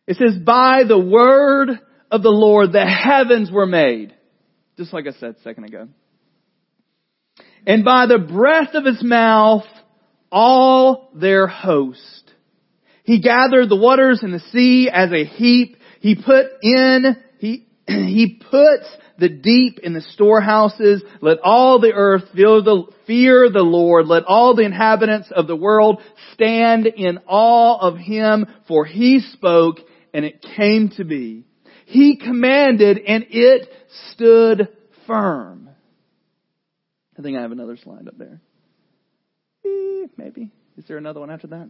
It 0.07 0.17
says, 0.17 0.37
by 0.45 0.83
the 0.87 0.99
word 0.99 1.71
of 2.11 2.23
the 2.23 2.31
Lord 2.31 2.73
the 2.73 2.85
heavens 2.85 3.51
were 3.51 3.67
made. 3.67 4.15
Just 4.77 4.93
like 4.93 5.07
I 5.07 5.13
said 5.13 5.37
a 5.39 5.43
second 5.43 5.65
ago. 5.65 5.89
And 7.67 7.85
by 7.85 8.07
the 8.07 8.19
breath 8.19 8.75
of 8.75 8.85
his 8.85 9.03
mouth, 9.03 9.65
all 10.31 11.11
their 11.15 11.47
host. 11.47 12.33
He 13.05 13.21
gathered 13.21 13.69
the 13.69 13.77
waters 13.77 14.21
in 14.23 14.33
the 14.33 14.41
sea 14.51 14.89
as 14.93 15.13
a 15.13 15.25
heap. 15.25 15.77
He 16.01 16.17
put 16.17 16.47
in, 16.63 17.17
he, 17.39 17.67
he 17.87 18.41
puts 18.51 18.87
the 19.19 19.29
deep 19.29 19.79
in 19.81 19.93
the 19.93 20.01
storehouses. 20.01 21.03
Let 21.21 21.39
all 21.45 21.79
the 21.79 21.93
earth 21.93 22.25
feel 22.35 22.63
the, 22.65 22.85
fear 23.07 23.49
the 23.51 23.63
Lord. 23.63 24.07
Let 24.07 24.25
all 24.25 24.57
the 24.57 24.65
inhabitants 24.65 25.31
of 25.31 25.47
the 25.47 25.57
world 25.57 26.03
stand 26.33 26.87
in 26.87 27.19
awe 27.29 27.79
of 27.79 27.99
him, 27.99 28.47
for 28.67 28.85
he 28.85 29.21
spoke 29.21 29.79
and 30.13 30.25
it 30.25 30.45
came 30.57 30.91
to 30.97 31.05
be. 31.05 31.45
He 31.87 32.17
commanded 32.17 32.99
and 32.99 33.27
it 33.31 33.69
stood 34.13 34.69
firm. 35.07 35.71
I 37.19 37.23
think 37.23 37.37
I 37.37 37.43
have 37.43 37.53
another 37.53 37.77
slide 37.77 38.09
up 38.09 38.17
there. 38.17 38.41
Eh, 39.65 40.07
maybe. 40.17 40.51
Is 40.77 40.85
there 40.89 40.97
another 40.97 41.21
one 41.21 41.31
after 41.31 41.49
that? 41.49 41.69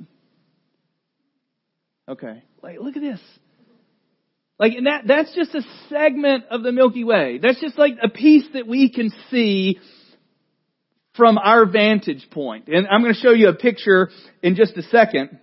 Okay. 2.09 2.43
Like, 2.63 2.79
look 2.81 2.97
at 2.97 3.03
this. 3.03 3.21
Like, 4.59 4.75
that, 4.85 5.03
that's 5.07 5.35
just 5.35 5.55
a 5.55 5.63
segment 5.89 6.45
of 6.51 6.63
the 6.63 6.73
Milky 6.73 7.05
Way. 7.05 7.39
That's 7.43 7.61
just 7.61 7.77
like 7.79 7.95
a 8.03 8.09
piece 8.09 8.45
that 8.55 8.67
we 8.67 8.91
can 8.91 9.11
see 9.31 9.81
from 11.15 11.39
our 11.39 11.67
vantage 11.67 12.29
point. 12.31 12.69
And 12.69 12.87
I'm 12.87 13.03
going 13.03 13.15
to 13.15 13.21
show 13.21 13.33
you 13.33 13.49
a 13.49 13.55
picture 13.55 14.11
in 14.43 14.55
just 14.55 14.77
a 14.77 14.83
second 14.85 15.39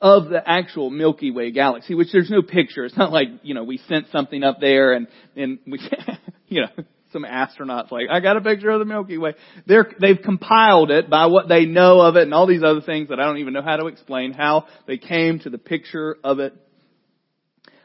of 0.00 0.28
the 0.28 0.42
actual 0.46 0.90
Milky 0.90 1.30
Way 1.30 1.50
galaxy, 1.50 1.94
which 1.94 2.08
there's 2.12 2.30
no 2.30 2.42
picture. 2.42 2.84
It's 2.84 2.96
not 2.96 3.12
like, 3.12 3.28
you 3.42 3.54
know, 3.54 3.64
we 3.64 3.78
sent 3.88 4.06
something 4.12 4.42
up 4.42 4.60
there 4.60 4.92
and, 4.92 5.08
and 5.36 5.58
we, 5.66 5.80
you 6.48 6.62
know, 6.62 6.84
some 7.12 7.24
astronauts 7.24 7.90
like, 7.90 8.08
I 8.10 8.20
got 8.20 8.36
a 8.36 8.40
picture 8.40 8.70
of 8.70 8.78
the 8.78 8.84
Milky 8.84 9.16
Way. 9.16 9.34
They're, 9.66 9.90
they've 10.00 10.20
compiled 10.22 10.90
it 10.90 11.08
by 11.08 11.26
what 11.26 11.48
they 11.48 11.64
know 11.64 12.00
of 12.00 12.16
it 12.16 12.22
and 12.22 12.34
all 12.34 12.46
these 12.46 12.62
other 12.62 12.82
things 12.82 13.08
that 13.08 13.18
I 13.18 13.24
don't 13.24 13.38
even 13.38 13.54
know 13.54 13.62
how 13.62 13.76
to 13.76 13.86
explain 13.86 14.32
how 14.32 14.66
they 14.86 14.98
came 14.98 15.38
to 15.40 15.50
the 15.50 15.58
picture 15.58 16.16
of 16.22 16.40
it. 16.40 16.54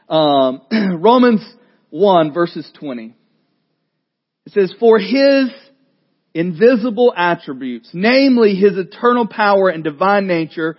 Um, 0.08 0.60
Romans 1.00 1.40
1 1.90 2.34
verses 2.34 2.70
20. 2.78 3.16
It 4.44 4.52
says, 4.52 4.74
for 4.78 4.98
his 4.98 5.50
invisible 6.34 7.12
attributes, 7.16 7.90
namely 7.92 8.54
his 8.54 8.76
eternal 8.76 9.26
power 9.26 9.68
and 9.68 9.84
divine 9.84 10.26
nature, 10.26 10.76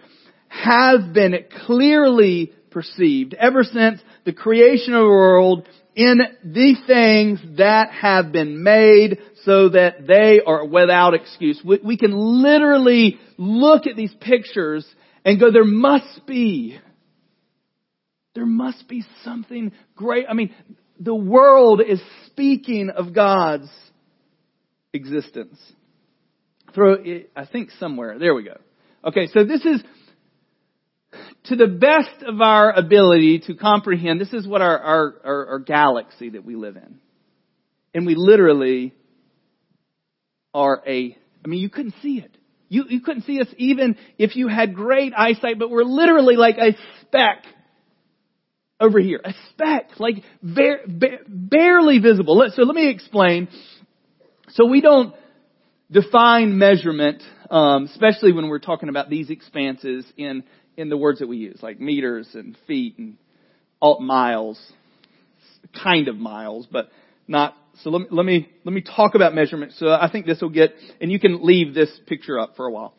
have 0.54 1.14
been 1.14 1.34
clearly 1.66 2.54
perceived 2.70 3.34
ever 3.34 3.64
since 3.64 4.00
the 4.26 4.34
creation 4.34 4.94
of 4.94 5.02
the 5.02 5.10
world 5.10 5.68
in 5.96 6.20
the 6.44 6.76
things 6.88 7.40
that 7.58 7.92
have 7.92 8.32
been 8.32 8.64
made 8.64 9.20
so 9.44 9.70
that 9.70 10.08
they 10.08 10.42
are 10.46 10.66
without 10.66 11.14
excuse. 11.14 11.62
We, 11.64 11.98
can 11.98 12.12
literally 12.14 13.20
look 13.38 13.88
at 13.88 13.96
these 13.96 14.14
pictures 14.20 14.86
and 15.26 15.40
go, 15.40 15.52
there 15.52 15.64
must 15.64 16.26
be, 16.26 16.80
there 18.36 18.46
must 18.46 18.88
be 18.88 19.04
something 19.24 19.72
great. 19.96 20.26
I 20.30 20.34
mean, 20.34 20.54
the 21.00 21.16
world 21.16 21.82
is 21.88 22.02
speaking 22.28 22.90
of 22.90 23.14
God's 23.14 23.70
existence. 24.94 25.60
Throw 26.74 26.94
it, 26.94 27.32
I 27.36 27.46
think 27.46 27.70
somewhere. 27.80 28.18
There 28.18 28.34
we 28.34 28.44
go. 28.44 28.58
Okay, 29.06 29.28
so 29.34 29.44
this 29.44 29.64
is 29.66 29.84
to 31.46 31.56
the 31.56 31.68
best 31.68 32.24
of 32.26 32.40
our 32.42 32.72
ability 32.72 33.40
to 33.48 33.56
comprehend, 33.56 34.22
this 34.22 34.34
is 34.34 34.48
what 34.48 34.62
our, 34.62 34.80
our, 34.80 35.16
our, 35.24 35.48
our 35.48 35.60
galaxy 35.60 36.30
that 36.30 36.46
we 36.46 36.56
live 36.56 36.78
in. 36.78 37.00
And 37.94 38.06
we 38.06 38.16
literally 38.16 38.94
are 40.54 40.82
a, 40.88 41.18
I 41.44 41.48
mean, 41.48 41.60
you 41.60 41.70
couldn't 41.70 41.96
see 42.02 42.20
it. 42.20 42.36
You, 42.70 42.86
you 42.90 43.02
couldn't 43.02 43.24
see 43.24 43.40
us 43.40 43.48
even 43.58 43.98
if 44.18 44.36
you 44.36 44.48
had 44.48 44.74
great 44.74 45.14
eyesight, 45.16 45.60
but 45.60 45.70
we're 45.70 45.84
literally 45.84 46.36
like 46.36 46.58
a 46.58 46.76
speck 47.02 47.44
over 48.80 49.00
here. 49.00 49.22
A 49.24 49.34
speck, 49.50 50.00
like 50.00 50.24
bar, 50.42 50.80
barely 51.28 52.00
visible. 52.00 52.44
So 52.56 52.64
let 52.64 52.76
me 52.76 52.90
explain. 52.90 53.48
So 54.50 54.66
we 54.66 54.82
don't 54.82 55.14
define 55.92 56.58
measurement, 56.58 57.22
um, 57.52 57.86
especially 57.86 58.32
when 58.32 58.48
we're 58.48 58.60
talking 58.60 58.90
about 58.90 59.10
these 59.10 59.30
expanses 59.30 60.06
in 60.18 60.44
in 60.78 60.90
the 60.90 60.98
words 60.98 61.20
that 61.20 61.28
we 61.28 61.38
use, 61.38 61.60
like 61.62 61.80
meters 61.80 62.28
and 62.34 62.58
feet 62.68 62.98
and 62.98 63.18
miles, 64.00 64.60
kind 65.84 66.08
of 66.08 66.16
miles, 66.16 66.68
but 66.72 66.90
not. 67.28 67.56
So 67.82 67.90
let 67.90 68.02
me, 68.02 68.08
let 68.12 68.26
me 68.26 68.50
let 68.64 68.74
me 68.74 68.82
talk 68.82 69.16
about 69.16 69.34
measurement. 69.34 69.74
So 69.78 69.88
I 69.88 70.10
think 70.12 70.26
this 70.26 70.42
will 70.42 70.50
get, 70.50 70.74
and 71.02 71.12
you 71.12 71.20
can 71.20 71.44
leave 71.44 71.74
this 71.74 71.90
picture 72.08 72.40
up 72.40 72.56
for 72.56 72.66
a 72.66 72.72
while. 72.72 72.94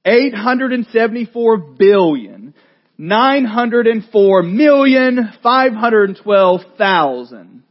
874 0.05 1.57
billion 1.57 2.53
904 2.99 4.43
million 4.43 5.33
512,000. 5.41 7.63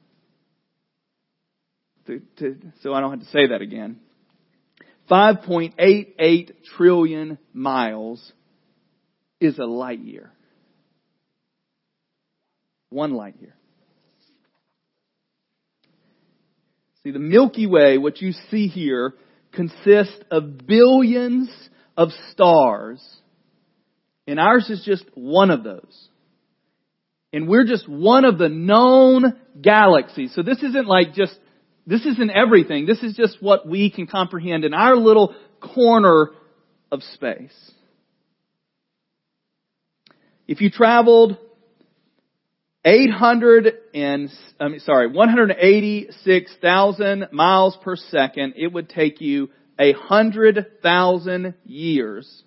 So 2.82 2.92
I 2.92 3.00
don't 3.00 3.12
have 3.12 3.20
to 3.20 3.26
say 3.26 3.46
that 3.46 3.62
again. 3.62 4.00
5.88 5.10 6.52
trillion 6.76 7.38
miles 7.52 8.32
is 9.40 9.58
a 9.58 9.64
light 9.64 10.00
year. 10.00 10.32
One 12.90 13.12
light 13.12 13.34
year. 13.40 13.54
See, 17.02 17.10
the 17.10 17.18
Milky 17.18 17.66
Way, 17.66 17.98
what 17.98 18.22
you 18.22 18.32
see 18.50 18.66
here, 18.66 19.14
consists 19.52 20.18
of 20.30 20.66
billions 20.66 21.50
of 21.96 22.10
stars. 22.30 23.04
And 24.26 24.40
ours 24.40 24.70
is 24.70 24.82
just 24.84 25.04
one 25.14 25.50
of 25.50 25.64
those. 25.64 26.08
And 27.32 27.46
we're 27.46 27.66
just 27.66 27.88
one 27.88 28.24
of 28.24 28.38
the 28.38 28.48
known 28.48 29.34
galaxies. 29.60 30.34
So 30.34 30.42
this 30.42 30.62
isn't 30.62 30.86
like 30.86 31.14
just 31.14 31.38
this 31.86 32.06
isn't 32.06 32.30
everything. 32.30 32.86
This 32.86 33.02
is 33.02 33.14
just 33.14 33.42
what 33.42 33.68
we 33.68 33.90
can 33.90 34.06
comprehend 34.06 34.64
in 34.64 34.72
our 34.72 34.96
little 34.96 35.34
corner 35.60 36.30
of 36.90 37.02
space. 37.02 37.52
If 40.46 40.60
you 40.60 40.68
traveled 40.70 41.38
800 42.84 43.72
and, 43.94 44.28
I 44.60 44.68
mean, 44.68 44.80
sorry, 44.80 45.06
186,000 45.08 47.28
miles 47.32 47.78
per 47.82 47.96
second, 47.96 48.52
it 48.56 48.70
would 48.72 48.90
take 48.90 49.22
you 49.22 49.48
a 49.78 49.92
hundred 49.92 50.82
thousand 50.82 51.54
years. 51.64 52.42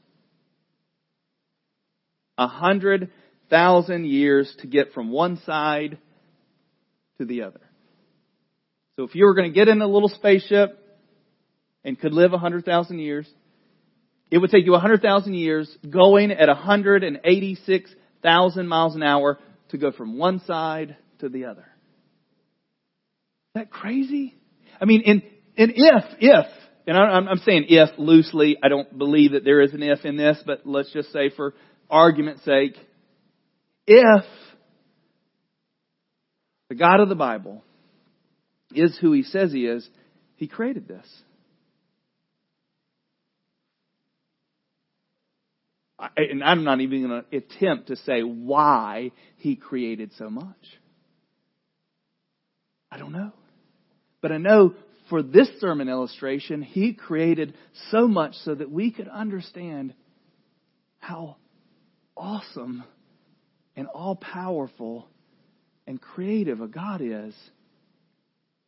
A 2.38 2.48
hundred 2.48 3.12
thousand 3.50 4.06
years 4.06 4.53
to 4.60 4.67
get 4.67 4.94
from 4.94 5.12
one 5.12 5.38
side 5.46 5.98
to 7.17 7.25
the 7.25 7.41
other. 7.41 7.67
So 8.98 9.04
if 9.04 9.13
you 9.13 9.25
were 9.25 9.36
going 9.36 9.51
to 9.51 9.56
get 9.56 9.68
in 9.68 9.82
a 9.82 9.88
little 9.88 10.10
spaceship 10.10 10.84
and 11.84 12.00
could 12.00 12.13
live 12.13 12.34
a 12.34 12.39
hundred 12.39 12.66
thousand 12.66 13.00
years, 13.00 13.30
it 14.32 14.39
would 14.39 14.50
take 14.50 14.66
you 14.66 14.74
a 14.74 14.80
hundred 14.80 15.01
thousand 15.01 15.36
years 15.36 15.74
going 15.88 16.32
at 16.32 16.50
a 16.50 16.56
hundred 16.56 17.04
and 17.04 17.20
eighty-six 17.24 17.94
thousand 18.24 18.68
miles 18.68 18.96
an 18.96 19.04
hour 19.04 19.38
to 19.70 19.77
go 19.77 19.92
from 19.92 20.18
one 20.18 20.39
side 20.42 20.98
to 21.20 21.30
the 21.30 21.46
other. 21.46 21.62
Is 21.62 23.62
that 23.62 23.70
crazy? 23.70 24.36
I 24.82 24.86
mean, 24.86 25.04
and, 25.06 25.22
and 25.58 25.72
if, 25.75 26.04
if, 26.20 26.46
and 26.88 26.98
I'm, 26.98 27.27
I'm 27.27 27.38
saying 27.38 27.66
if 27.70 27.89
loosely, 28.00 28.58
I 28.63 28.68
don't 28.68 28.98
believe 28.98 29.34
that 29.34 29.44
there 29.44 29.62
is 29.62 29.74
an 29.74 29.84
if 29.84 30.06
in 30.06 30.18
this, 30.18 30.42
but 30.46 30.62
let's 30.66 30.92
just 30.92 31.13
say 31.13 31.30
for 31.30 31.54
argument's 31.89 32.44
sake, 32.44 32.75
if 33.86 34.25
the 36.70 36.75
God 36.75 37.00
of 37.00 37.10
the 37.10 37.16
Bible 37.16 37.63
is 38.74 38.98
who 38.98 39.12
he 39.14 39.24
says 39.24 39.52
he 39.52 39.66
is, 39.66 39.88
he 40.36 40.48
created 40.48 40.88
this. 40.88 41.06
and 46.16 46.44
I'm 46.44 46.64
not 46.64 46.80
even 46.82 47.08
going 47.08 47.24
to 47.24 47.38
attempt 47.38 47.88
to 47.88 47.96
say 47.96 48.22
why 48.22 49.12
he 49.38 49.56
created 49.56 50.12
so 50.18 50.30
much. 50.30 50.56
I 52.92 52.98
don't 52.98 53.12
know. 53.12 53.32
But 54.22 54.32
I 54.32 54.38
know 54.38 54.76
for 55.10 55.24
this 55.24 55.50
sermon 55.60 55.90
illustration, 55.90 56.62
he 56.62 56.94
created 56.94 57.56
so 57.92 58.08
much 58.08 58.36
so 58.44 58.54
that 58.54 58.70
we 58.70 58.92
could 58.92 59.08
understand 59.08 59.94
how 61.00 61.38
awesome 62.16 62.84
and 63.76 63.88
all 63.88 64.16
powerful 64.16 65.08
and 65.86 66.02
creative 66.02 66.62
a 66.62 66.68
God 66.68 67.02
is 67.02 67.34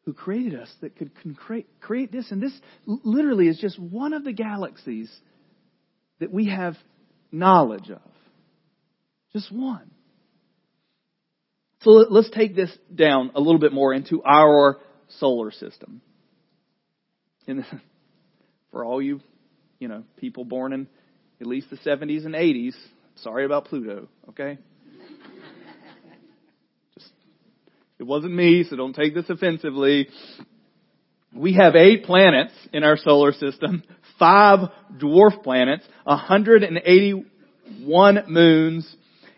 who 0.10 0.14
created 0.14 0.60
us 0.60 0.74
that 0.82 0.96
could 0.96 1.12
create, 1.38 1.68
create 1.80 2.12
this. 2.12 2.32
And 2.32 2.42
this 2.42 2.54
literally 2.88 3.48
is 3.48 3.60
just 3.60 3.78
one 3.78 4.14
of 4.14 4.24
the 4.24 4.34
galaxies 4.34 5.16
that 6.20 6.32
we 6.32 6.48
have 6.50 6.76
knowledge 7.32 7.92
of. 7.92 8.02
Just 9.34 9.52
one. 9.52 9.92
So 11.82 11.92
let's 11.92 12.32
take 12.32 12.56
this 12.56 12.76
down 12.94 13.32
a 13.36 13.40
little 13.40 13.60
bit 13.60 13.72
more 13.72 13.94
into 13.94 14.24
our 14.24 14.80
solar 15.20 15.52
system. 15.52 16.02
And 17.46 17.64
for 18.72 18.84
all 18.84 19.00
you, 19.00 19.22
you 19.78 19.90
know, 19.90 20.06
people 20.18 20.44
born 20.44 20.74
in 20.74 20.88
at 21.40 21.46
least 21.46 21.70
the 21.70 21.78
70s 21.78 22.26
and 22.26 22.34
80s, 22.34 22.74
sorry 23.18 23.46
about 23.46 23.66
Pluto, 23.66 24.10
okay? 24.30 24.58
Just, 26.96 27.12
it 28.00 28.04
wasn't 28.04 28.34
me, 28.34 28.64
so 28.64 28.78
don't 28.78 28.96
take 28.96 29.14
this 29.14 29.30
offensively. 29.30 30.08
We 31.36 31.54
have 31.56 31.76
eight 31.76 32.06
planets 32.06 32.54
in 32.72 32.84
our 32.84 32.98
solar 32.98 33.34
system, 33.34 33.84
five 34.18 34.70
dwarf 34.98 35.44
planets, 35.44 35.84
181 36.06 38.24
moons, 38.28 38.96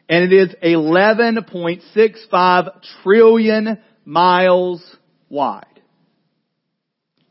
and 0.07 0.31
it 0.31 0.33
is 0.33 0.53
11.65 0.63 2.69
trillion 3.03 3.79
miles 4.05 4.95
wide. 5.27 5.65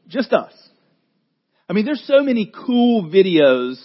Just 0.09 0.33
us. 0.33 0.53
I 1.69 1.73
mean, 1.73 1.85
there's 1.85 2.05
so 2.05 2.25
many 2.25 2.51
cool 2.67 3.05
videos 3.05 3.77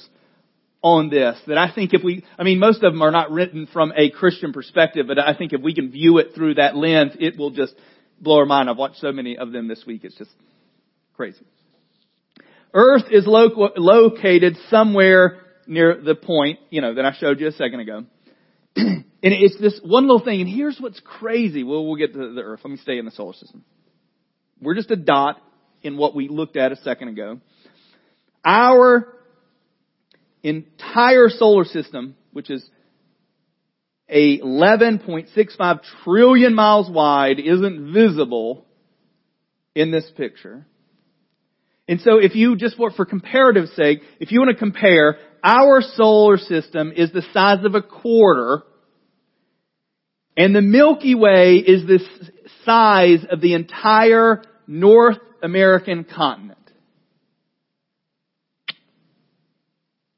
on 0.85 1.09
this 1.09 1.35
that 1.47 1.57
I 1.57 1.73
think 1.73 1.95
if 1.95 2.03
we, 2.03 2.23
I 2.37 2.43
mean, 2.43 2.59
most 2.59 2.83
of 2.83 2.93
them 2.93 3.01
are 3.01 3.09
not 3.09 3.31
written 3.31 3.67
from 3.73 3.91
a 3.97 4.11
Christian 4.11 4.53
perspective, 4.53 5.07
but 5.07 5.17
I 5.17 5.33
think 5.35 5.51
if 5.51 5.59
we 5.59 5.73
can 5.73 5.89
view 5.89 6.19
it 6.19 6.35
through 6.35 6.55
that 6.55 6.75
lens, 6.75 7.13
it 7.19 7.39
will 7.39 7.49
just 7.49 7.73
blow 8.21 8.37
our 8.37 8.45
mind. 8.45 8.69
I've 8.69 8.77
watched 8.77 8.97
so 8.97 9.11
many 9.11 9.35
of 9.35 9.51
them 9.51 9.67
this 9.67 9.83
week. 9.87 10.03
It's 10.03 10.15
just 10.15 10.29
crazy. 11.15 11.43
Earth 12.71 13.05
is 13.09 13.25
lo- 13.25 13.71
located 13.75 14.57
somewhere 14.69 15.39
near 15.65 15.99
the 15.99 16.13
point, 16.13 16.59
you 16.69 16.81
know, 16.81 16.93
that 16.93 17.03
I 17.03 17.13
showed 17.13 17.39
you 17.39 17.47
a 17.47 17.53
second 17.53 17.79
ago. 17.79 18.05
and 18.75 19.05
it's 19.23 19.59
this 19.59 19.79
one 19.83 20.03
little 20.03 20.23
thing, 20.23 20.41
and 20.41 20.49
here's 20.49 20.77
what's 20.79 20.99
crazy. 20.99 21.63
Well, 21.63 21.83
we'll 21.83 21.95
get 21.95 22.13
to 22.13 22.31
the 22.31 22.41
Earth. 22.41 22.59
Let 22.63 22.69
me 22.69 22.77
stay 22.77 22.99
in 22.99 23.05
the 23.05 23.11
solar 23.11 23.33
system. 23.33 23.63
We're 24.61 24.75
just 24.75 24.91
a 24.91 24.95
dot 24.95 25.41
in 25.81 25.97
what 25.97 26.13
we 26.13 26.27
looked 26.27 26.57
at 26.57 26.71
a 26.71 26.75
second 26.75 27.07
ago. 27.07 27.39
Our 28.43 29.15
entire 30.49 31.29
solar 31.29 31.65
system, 31.65 32.15
which 32.31 32.49
is 32.49 32.67
11.65 34.09 35.79
trillion 36.03 36.53
miles 36.53 36.89
wide, 36.89 37.39
isn't 37.39 37.93
visible 37.93 38.65
in 39.73 39.91
this 39.91 40.09
picture. 40.15 40.65
And 41.87 41.99
so 42.01 42.17
if 42.17 42.35
you, 42.35 42.55
just 42.55 42.77
for, 42.77 42.91
for 42.91 43.05
comparative 43.05 43.69
sake, 43.75 44.01
if 44.19 44.31
you 44.31 44.39
want 44.39 44.51
to 44.51 44.57
compare, 44.57 45.17
our 45.43 45.81
solar 45.81 46.37
system 46.37 46.91
is 46.95 47.11
the 47.11 47.23
size 47.33 47.63
of 47.63 47.75
a 47.75 47.81
quarter, 47.81 48.63
and 50.37 50.55
the 50.55 50.61
Milky 50.61 51.15
Way 51.15 51.55
is 51.55 51.85
the 51.85 51.99
size 52.63 53.25
of 53.29 53.41
the 53.41 53.53
entire 53.53 54.43
North 54.67 55.17
American 55.41 56.03
continent. 56.03 56.64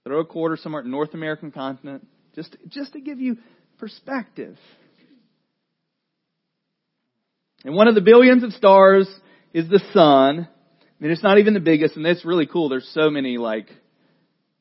Throw 0.08 0.22
a 0.22 0.26
quarter 0.26 0.56
somewhere, 0.56 0.84
North 0.84 1.14
American 1.14 1.52
continent, 1.52 2.08
just, 2.34 2.56
just 2.70 2.94
to 2.94 3.02
give 3.02 3.20
you 3.20 3.40
perspective. 3.78 4.58
And 7.66 7.76
one 7.76 7.90
of 7.90 7.96
the 7.96 8.00
billions 8.00 8.42
of 8.46 8.54
stars 8.54 9.10
is 9.54 9.68
the 9.68 9.82
sun, 9.92 10.48
I 10.48 11.04
mean, 11.04 11.12
it's 11.12 11.24
not 11.24 11.40
even 11.40 11.54
the 11.54 11.60
biggest, 11.60 11.98
and 11.98 12.06
it's 12.08 12.24
really 12.24 12.46
cool. 12.48 12.70
There's 12.70 12.90
so 12.94 13.10
many 13.10 13.38
like 13.38 13.68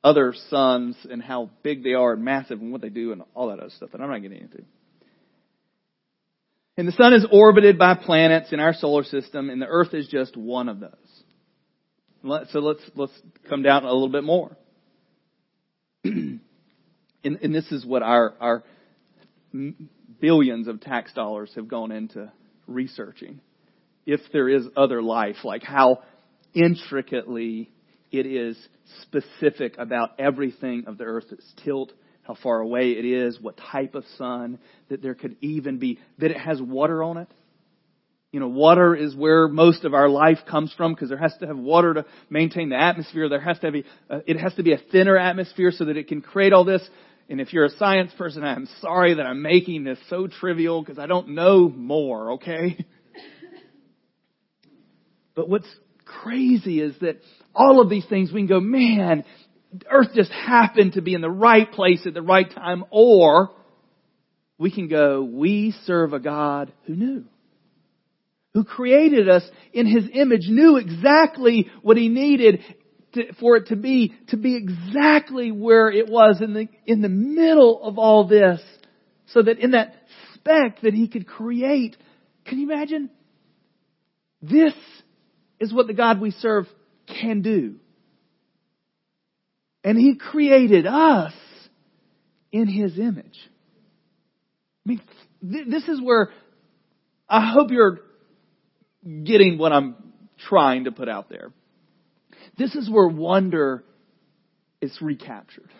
other 0.03 0.35
suns 0.51 0.97
and 1.09 1.23
how 1.23 1.51
big 1.63 1.85
they 1.85 1.95
are 1.95 2.15
and 2.15 2.25
massive 2.25 2.61
and 2.61 2.73
what 2.73 2.81
they 2.81 2.89
do 2.89 3.13
and 3.13 3.23
all 3.33 3.51
that 3.51 3.61
other 3.61 3.71
stuff 3.71 3.91
that 3.93 4.01
I'm 4.01 4.11
not 4.11 4.23
getting 4.23 4.41
into. 4.41 4.65
And 6.77 6.89
the 6.89 6.93
sun 6.93 7.13
is 7.13 7.25
orbited 7.31 7.79
by 7.79 7.95
planets 7.95 8.53
in 8.53 8.59
our 8.59 8.75
solar 8.75 9.05
system, 9.05 9.49
and 9.49 9.63
the 9.63 9.67
Earth 9.67 9.95
is 9.95 10.09
just 10.09 10.37
one 10.37 10.69
of 10.69 10.81
those. 10.81 10.91
So 12.51 12.59
let's 12.59 12.83
let's 12.97 13.13
come 13.49 13.63
down 13.63 13.85
a 13.85 13.93
little 13.93 14.09
bit 14.09 14.25
more. 14.25 14.57
and, 17.25 17.39
and 17.43 17.55
this 17.55 17.71
is 17.73 17.85
what 17.85 18.03
our 18.03 18.35
our 18.41 18.65
billions 20.21 20.69
of 20.69 20.81
tax 20.81 21.13
dollars 21.13 21.51
have 21.57 21.69
gone 21.69 21.93
into 21.93 22.31
researching. 22.67 23.41
If 24.05 24.21
there 24.33 24.49
is 24.49 24.65
other 24.77 25.03
life, 25.03 25.37
like 25.45 25.63
how 25.63 26.03
intricately 26.55 27.71
it 28.13 28.27
is 28.27 28.57
specific 29.03 29.77
about 29.79 30.11
everything 30.19 30.85
of 30.87 30.97
the 30.97 31.05
earth's 31.05 31.55
tilt, 31.65 31.93
how 32.23 32.37
far 32.41 32.61
away 32.61 32.93
it 32.93 33.05
is, 33.05 33.41
what 33.41 33.57
type 33.57 33.95
of 33.95 34.05
sun, 34.17 34.59
that 34.89 35.03
there 35.03 35.15
could 35.15 35.37
even 35.41 35.79
be, 35.79 35.99
that 36.19 36.31
it 36.31 36.39
has 36.39 36.61
water 36.63 37.03
on 37.03 37.19
it. 37.19 37.29
You 38.37 38.41
know, 38.41 38.49
water 38.49 38.95
is 38.95 39.17
where 39.17 39.49
most 39.49 39.87
of 39.87 39.95
our 39.95 40.11
life 40.11 40.41
comes 40.47 40.71
from 40.77 40.93
because 40.93 41.09
there 41.09 41.17
has 41.17 41.35
to 41.41 41.47
have 41.47 41.57
water 41.57 41.95
to 41.95 42.05
maintain 42.29 42.69
the 42.69 42.77
atmosphere. 42.77 43.31
There 43.31 43.41
has 43.41 43.59
to 43.61 43.73
be, 43.73 43.85
uh, 44.11 44.19
it 44.27 44.39
has 44.39 44.53
to 44.57 44.63
be 44.63 44.75
a 44.75 44.77
thinner 44.93 45.17
atmosphere 45.17 45.71
so 45.71 45.87
that 45.87 45.97
it 45.97 46.07
can 46.07 46.21
create 46.21 46.53
all 46.53 46.63
this. 46.63 46.87
And 47.31 47.41
if 47.41 47.55
you're 47.55 47.65
a 47.65 47.71
science 47.71 48.13
person, 48.19 48.45
I'm 48.45 48.69
sorry 48.83 49.15
that 49.15 49.25
I'm 49.25 49.41
making 49.41 49.85
this 49.85 49.99
so 50.11 50.27
trivial 50.27 50.83
because 50.83 50.99
I 50.99 51.07
don't 51.07 51.31
know 51.31 51.71
more, 51.71 52.33
okay? 52.33 52.85
But 55.35 55.49
what's 55.49 55.69
crazy 56.05 56.83
is 56.83 56.95
that 57.01 57.23
all 57.55 57.81
of 57.81 57.89
these 57.89 58.05
things 58.05 58.31
we 58.31 58.41
can 58.41 58.49
go, 58.49 58.61
man, 58.61 59.25
earth 59.91 60.09
just 60.15 60.31
happened 60.31 60.93
to 60.93 61.01
be 61.01 61.15
in 61.15 61.23
the 61.23 61.31
right 61.31 61.73
place 61.73 62.07
at 62.07 62.13
the 62.13 62.21
right 62.21 62.55
time, 62.55 62.85
or 62.91 63.51
we 64.59 64.71
can 64.71 64.89
go, 64.89 65.23
we 65.23 65.75
serve 65.85 66.13
a 66.13 66.21
God 66.21 66.71
who 66.87 66.97
knew. 66.97 67.25
Who 68.57 68.65
created 68.65 69.29
us 69.29 69.43
in 69.75 69.87
His 69.87 70.09
image, 70.15 70.49
knew 70.49 70.79
exactly 70.79 71.71
what 71.83 71.99
He 71.99 72.09
needed 72.09 72.61
to, 73.13 73.35
for 73.35 73.59
it 73.59 73.67
to 73.67 73.77
be, 73.77 74.15
to 74.29 74.39
be 74.39 74.57
exactly 74.57 75.53
where 75.53 75.91
it 75.91 76.09
was 76.09 76.41
in 76.41 76.55
the, 76.55 76.67
in 76.87 77.03
the 77.03 77.11
middle 77.11 77.83
of 77.83 77.99
all 77.99 78.27
this, 78.27 78.63
so 79.27 79.43
that 79.43 79.59
in 79.59 79.73
that 79.73 79.95
speck 80.33 80.81
that 80.81 80.95
He 80.95 81.07
could 81.07 81.27
create. 81.27 81.99
Can 82.47 82.59
you 82.59 82.73
imagine? 82.73 83.11
This 84.41 84.73
is 85.61 85.71
what 85.71 85.87
the 85.87 85.93
God 85.93 86.19
we 86.19 86.31
serve 86.31 86.65
can 87.07 87.43
do. 87.43 87.75
And 89.85 89.99
He 89.99 90.17
created 90.17 90.87
us 90.87 91.35
in 92.53 92.69
His 92.69 92.99
image. 92.99 93.39
I 94.87 94.89
mean, 94.89 95.03
th- 95.43 95.67
this 95.69 95.87
is 95.89 96.01
where 96.01 96.31
I 97.29 97.53
hope 97.53 97.71
you're 97.71 98.06
getting 99.25 99.59
what 99.59 99.73
I'm 99.73 99.97
trying 100.49 100.85
to 100.85 100.93
put 100.93 101.09
out 101.09 101.29
there. 101.29 101.53
This 102.59 102.75
is 102.75 102.91
where 102.91 103.09
wonder 103.09 103.85
is 104.81 104.97
recaptured. 105.01 105.71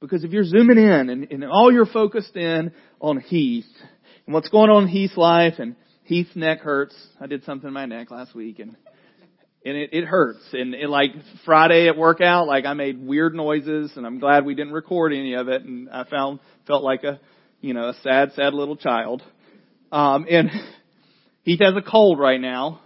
Because 0.00 0.24
if 0.24 0.32
you're 0.32 0.44
zooming 0.44 0.78
in 0.78 1.10
and, 1.10 1.26
and 1.30 1.44
all 1.44 1.72
you're 1.72 1.86
focused 1.86 2.36
in 2.36 2.72
on 3.00 3.20
Heath 3.20 3.64
and 4.26 4.34
what's 4.34 4.48
going 4.48 4.70
on 4.70 4.84
in 4.84 4.88
Heath's 4.88 5.16
life 5.16 5.54
and 5.58 5.76
Heath's 6.04 6.36
neck 6.36 6.60
hurts. 6.60 6.94
I 7.20 7.26
did 7.26 7.44
something 7.44 7.68
in 7.68 7.74
my 7.74 7.86
neck 7.86 8.10
last 8.10 8.34
week 8.34 8.58
and 8.58 8.76
and 9.64 9.76
it, 9.76 9.90
it 9.92 10.04
hurts. 10.04 10.44
And 10.52 10.74
it, 10.74 10.88
like 10.88 11.12
Friday 11.44 11.88
at 11.88 11.96
workout, 11.96 12.46
like 12.46 12.66
I 12.66 12.74
made 12.74 13.02
weird 13.02 13.34
noises, 13.34 13.92
and 13.96 14.06
I'm 14.06 14.18
glad 14.18 14.44
we 14.44 14.54
didn't 14.54 14.74
record 14.74 15.12
any 15.12 15.34
of 15.34 15.48
it. 15.48 15.62
And 15.62 15.88
I 15.88 16.04
found 16.04 16.40
felt 16.66 16.84
like 16.84 17.02
a, 17.04 17.18
you 17.60 17.72
know, 17.72 17.88
a 17.88 17.94
sad, 18.02 18.32
sad 18.34 18.52
little 18.52 18.76
child. 18.76 19.22
Um, 19.90 20.26
and 20.28 20.50
Heath 21.44 21.60
has 21.62 21.74
a 21.76 21.82
cold 21.82 22.18
right 22.18 22.40
now, 22.40 22.80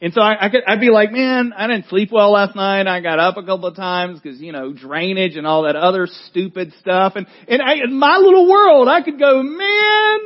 and 0.00 0.12
so 0.12 0.20
I, 0.20 0.46
I 0.46 0.48
could, 0.50 0.60
I'd 0.66 0.80
be 0.80 0.90
like, 0.90 1.12
man, 1.12 1.52
I 1.56 1.66
didn't 1.66 1.88
sleep 1.88 2.10
well 2.12 2.32
last 2.32 2.54
night. 2.54 2.86
I 2.86 3.00
got 3.00 3.18
up 3.18 3.38
a 3.38 3.42
couple 3.42 3.66
of 3.66 3.74
times 3.74 4.20
because, 4.20 4.38
you 4.38 4.52
know, 4.52 4.72
drainage 4.72 5.36
and 5.36 5.46
all 5.46 5.62
that 5.62 5.76
other 5.76 6.06
stupid 6.28 6.74
stuff. 6.80 7.14
And, 7.16 7.26
and 7.48 7.62
I, 7.62 7.76
in 7.84 7.98
my 7.98 8.18
little 8.18 8.48
world, 8.50 8.86
I 8.86 9.02
could 9.02 9.18
go, 9.18 9.42
man, 9.42 10.18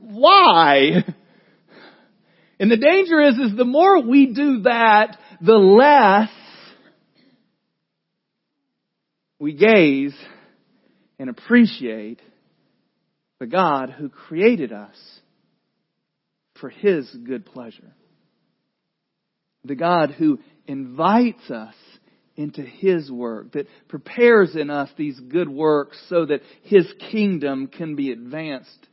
why? 0.00 1.04
And 2.58 2.70
the 2.70 2.76
danger 2.76 3.20
is, 3.20 3.38
is 3.38 3.56
the 3.56 3.64
more 3.64 4.00
we 4.02 4.26
do 4.34 4.62
that, 4.62 5.18
the 5.40 5.54
less 5.54 6.30
we 9.40 9.52
gaze 9.54 10.14
and 11.18 11.28
appreciate 11.28 12.20
the 13.40 13.46
God 13.46 13.90
who 13.90 14.08
created 14.08 14.72
us 14.72 14.96
for 16.62 16.70
His 16.70 17.06
good 17.10 17.44
pleasure 17.44 17.92
the 19.64 19.74
God 19.74 20.10
who 20.10 20.40
invites 20.66 21.50
us 21.50 21.74
into 22.36 22.62
His 22.62 23.10
work, 23.10 23.52
that 23.52 23.68
prepares 23.88 24.56
in 24.56 24.70
us 24.70 24.88
these 24.96 25.18
good 25.20 25.48
works 25.48 26.00
so 26.08 26.26
that 26.26 26.40
His 26.62 26.90
kingdom 27.10 27.68
can 27.68 27.94
be 27.94 28.10
advanced. 28.10 28.88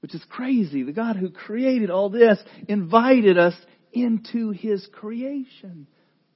Which 0.00 0.14
is 0.14 0.24
crazy. 0.30 0.82
The 0.82 0.92
God 0.92 1.16
who 1.16 1.30
created 1.30 1.90
all 1.90 2.10
this 2.10 2.38
invited 2.68 3.38
us 3.38 3.54
into 3.92 4.50
His 4.50 4.86
creation 4.92 5.86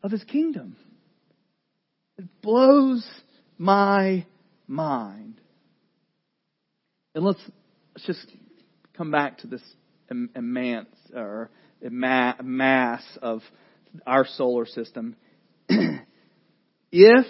of 0.03 0.11
His 0.11 0.23
kingdom. 0.25 0.77
It 2.19 2.27
blows 2.43 3.05
my 3.59 4.27
mind. 4.69 5.41
And 7.15 7.25
let's, 7.25 7.41
let's 7.95 8.07
just 8.07 8.27
come 8.97 9.11
back 9.11 9.39
to 9.39 9.47
this 9.47 9.63
immense 10.11 10.89
or 11.15 11.51
mass 11.91 13.03
of 13.23 13.43
our 14.07 14.27
solar 14.27 14.67
system. 14.67 15.17
if 16.93 17.27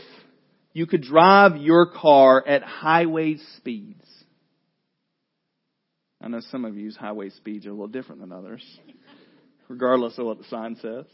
you 0.73 0.87
could 0.87 1.03
drive 1.03 1.57
your 1.57 1.87
car 1.87 2.47
at 2.47 2.63
highway 2.63 3.37
speeds, 3.57 4.05
I 6.21 6.29
know 6.29 6.41
some 6.51 6.65
of 6.65 6.77
you's 6.77 6.97
highway 6.97 7.31
speeds 7.31 7.67
are 7.67 7.71
a 7.71 7.73
little 7.73 7.87
different 7.87 8.21
than 8.21 8.33
others, 8.33 8.65
regardless 9.69 10.19
of 10.19 10.27
what 10.27 10.39
the 10.39 10.45
sign 10.45 10.77
says. 10.81 11.05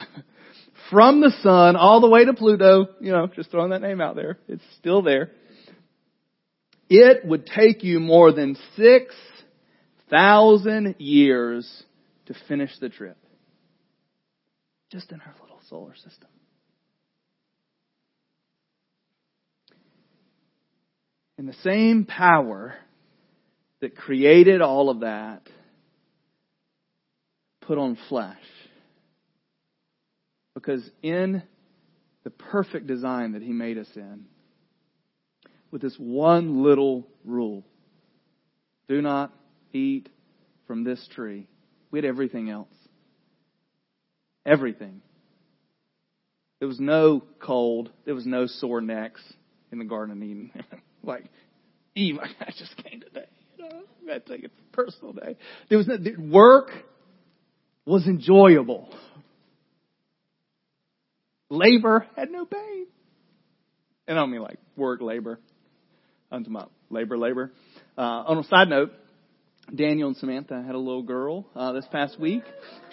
From 0.90 1.20
the 1.20 1.32
sun 1.42 1.76
all 1.76 2.00
the 2.00 2.08
way 2.08 2.24
to 2.24 2.32
Pluto, 2.32 2.88
you 3.00 3.12
know, 3.12 3.26
just 3.26 3.50
throwing 3.50 3.70
that 3.70 3.82
name 3.82 4.00
out 4.00 4.16
there. 4.16 4.38
It's 4.48 4.62
still 4.78 5.02
there. 5.02 5.30
It 6.88 7.24
would 7.24 7.46
take 7.46 7.84
you 7.84 8.00
more 8.00 8.32
than 8.32 8.56
six 8.76 9.14
thousand 10.10 10.96
years 10.98 11.84
to 12.26 12.34
finish 12.48 12.70
the 12.80 12.88
trip. 12.88 13.16
Just 14.90 15.12
in 15.12 15.20
our 15.20 15.34
little 15.40 15.60
solar 15.68 15.94
system. 15.94 16.28
And 21.38 21.48
the 21.48 21.56
same 21.62 22.04
power 22.04 22.74
that 23.80 23.96
created 23.96 24.60
all 24.60 24.90
of 24.90 25.00
that 25.00 25.48
put 27.62 27.78
on 27.78 27.96
flesh. 28.08 28.36
Because 30.54 30.82
in 31.02 31.42
the 32.24 32.30
perfect 32.30 32.86
design 32.86 33.32
that 33.32 33.42
He 33.42 33.52
made 33.52 33.78
us 33.78 33.88
in, 33.94 34.26
with 35.70 35.80
this 35.80 35.94
one 35.96 36.62
little 36.62 37.06
rule 37.24 37.64
do 38.88 39.00
not 39.00 39.32
eat 39.72 40.08
from 40.66 40.84
this 40.84 41.06
tree. 41.14 41.48
We 41.90 41.98
had 41.98 42.04
everything 42.04 42.50
else. 42.50 42.68
Everything. 44.46 45.02
There 46.58 46.68
was 46.68 46.80
no 46.80 47.22
cold. 47.40 47.90
There 48.04 48.14
was 48.14 48.26
no 48.26 48.46
sore 48.46 48.80
necks 48.80 49.22
in 49.72 49.78
the 49.78 49.84
Garden 49.84 50.16
of 50.16 50.22
Eden. 50.22 50.52
like, 51.02 51.24
Eve, 51.94 52.16
I 52.40 52.50
just 52.56 52.76
came 52.84 53.00
today. 53.00 53.26
You 53.58 53.64
know, 53.64 53.80
I 54.02 54.06
got 54.06 54.26
to 54.26 54.36
take 54.36 54.44
a 54.44 54.76
personal 54.76 55.12
day. 55.12 55.36
There 55.68 55.78
was 55.78 55.88
no, 55.88 55.96
work 56.18 56.70
was 57.84 58.06
enjoyable. 58.06 58.94
Labor 61.48 62.06
had 62.16 62.30
no 62.30 62.44
pain. 62.44 62.86
And 64.06 64.18
I 64.18 64.22
don't 64.22 64.30
mean 64.30 64.42
like 64.42 64.58
work 64.76 65.00
labor. 65.00 65.40
I'm 66.30 66.44
talking 66.44 66.54
about 66.54 66.70
labor, 66.90 67.18
labor. 67.18 67.52
Uh, 67.98 68.00
on 68.00 68.38
a 68.38 68.44
side 68.44 68.68
note, 68.68 68.92
Daniel 69.74 70.08
and 70.08 70.16
Samantha 70.16 70.62
had 70.64 70.74
a 70.74 70.78
little 70.78 71.02
girl 71.02 71.46
uh, 71.54 71.72
this 71.72 71.86
past 71.92 72.18
week. 72.18 72.42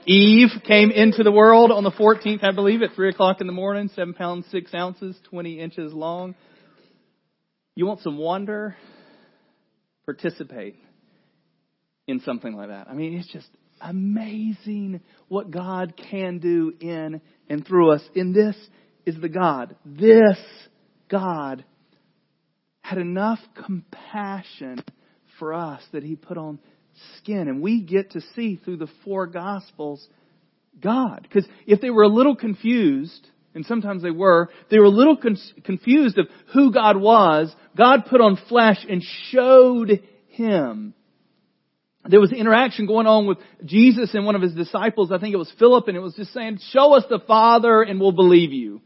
Eve 0.05 0.49
came 0.65 0.91
into 0.91 1.23
the 1.23 1.31
world 1.31 1.71
on 1.71 1.83
the 1.83 1.91
14th, 1.91 2.43
I 2.43 2.51
believe, 2.51 2.81
at 2.81 2.93
3 2.93 3.09
o'clock 3.09 3.41
in 3.41 3.47
the 3.47 3.53
morning, 3.53 3.89
7 3.95 4.13
pounds 4.13 4.45
6 4.51 4.73
ounces, 4.73 5.17
20 5.29 5.59
inches 5.59 5.93
long. 5.93 6.35
You 7.75 7.85
want 7.85 8.01
some 8.01 8.17
wonder? 8.17 8.75
Participate 10.05 10.75
in 12.07 12.21
something 12.21 12.55
like 12.55 12.69
that. 12.69 12.87
I 12.89 12.93
mean, 12.93 13.17
it's 13.17 13.31
just 13.31 13.49
amazing 13.81 15.01
what 15.27 15.51
God 15.51 15.93
can 16.09 16.39
do 16.39 16.73
in 16.79 17.21
and 17.49 17.65
through 17.65 17.93
us. 17.93 18.01
And 18.15 18.33
this 18.33 18.55
is 19.05 19.19
the 19.19 19.29
God. 19.29 19.75
This 19.85 20.37
God 21.09 21.65
had 22.81 22.97
enough 22.97 23.39
compassion 23.65 24.81
for 25.39 25.53
us 25.53 25.81
that 25.91 26.03
He 26.03 26.15
put 26.15 26.37
on 26.37 26.59
skin. 27.17 27.47
And 27.47 27.61
we 27.61 27.81
get 27.81 28.11
to 28.11 28.21
see 28.35 28.59
through 28.63 28.77
the 28.77 28.89
four 29.03 29.27
Gospels 29.27 30.05
God. 30.81 31.21
Because 31.23 31.47
if 31.65 31.81
they 31.81 31.89
were 31.89 32.03
a 32.03 32.09
little 32.09 32.35
confused, 32.35 33.27
and 33.53 33.65
sometimes 33.65 34.03
they 34.03 34.11
were, 34.11 34.49
they 34.69 34.79
were 34.79 34.85
a 34.85 34.89
little 34.89 35.17
con- 35.17 35.37
confused 35.63 36.17
of 36.17 36.27
who 36.53 36.71
God 36.71 36.97
was, 36.97 37.53
God 37.75 38.05
put 38.09 38.21
on 38.21 38.37
flesh 38.47 38.85
and 38.87 39.03
showed 39.31 40.01
Him. 40.27 40.93
There 42.09 42.21
was 42.21 42.31
interaction 42.31 42.85
going 42.85 43.07
on 43.07 43.27
with 43.27 43.37
Jesus 43.65 44.13
and 44.13 44.25
one 44.25 44.35
of 44.35 44.41
His 44.41 44.53
disciples, 44.53 45.11
I 45.11 45.17
think 45.17 45.33
it 45.33 45.37
was 45.37 45.51
Philip, 45.59 45.87
and 45.87 45.97
it 45.97 46.01
was 46.01 46.13
just 46.15 46.33
saying, 46.33 46.59
show 46.71 46.93
us 46.93 47.03
the 47.09 47.19
Father 47.19 47.81
and 47.81 47.99
we'll 47.99 48.11
believe 48.11 48.53
you. 48.53 48.81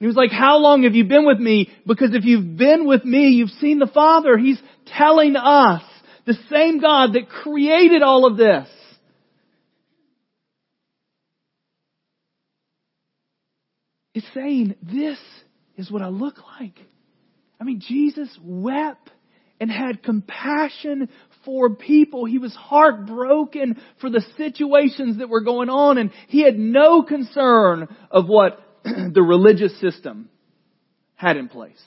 He 0.00 0.06
was 0.06 0.16
like, 0.16 0.30
how 0.30 0.58
long 0.58 0.84
have 0.84 0.94
you 0.94 1.04
been 1.04 1.26
with 1.26 1.38
me? 1.38 1.70
Because 1.84 2.14
if 2.14 2.24
you've 2.24 2.56
been 2.56 2.86
with 2.86 3.04
me, 3.04 3.30
you've 3.30 3.50
seen 3.50 3.80
the 3.80 3.88
Father. 3.88 4.38
He's 4.38 4.60
telling 4.96 5.36
us, 5.36 5.82
the 6.26 6.38
same 6.50 6.80
God 6.80 7.14
that 7.14 7.28
created 7.28 8.02
all 8.02 8.26
of 8.26 8.36
this. 8.36 8.68
is 14.18 14.24
saying, 14.34 14.74
this 14.82 15.18
is 15.76 15.90
what 15.90 16.02
I 16.02 16.08
look 16.08 16.36
like. 16.60 16.78
I 17.60 17.64
mean, 17.64 17.80
Jesus 17.80 18.28
wept 18.42 19.10
and 19.60 19.70
had 19.70 20.02
compassion 20.02 21.08
for 21.44 21.70
people. 21.70 22.24
He 22.24 22.38
was 22.38 22.54
heartbroken 22.54 23.80
for 24.00 24.10
the 24.10 24.24
situations 24.36 25.18
that 25.18 25.28
were 25.28 25.40
going 25.40 25.70
on 25.70 25.98
and 25.98 26.10
he 26.28 26.42
had 26.42 26.58
no 26.58 27.02
concern 27.02 27.88
of 28.10 28.26
what 28.26 28.60
the 28.84 29.22
religious 29.22 29.78
system 29.80 30.28
had 31.14 31.36
in 31.36 31.48
place. 31.48 31.82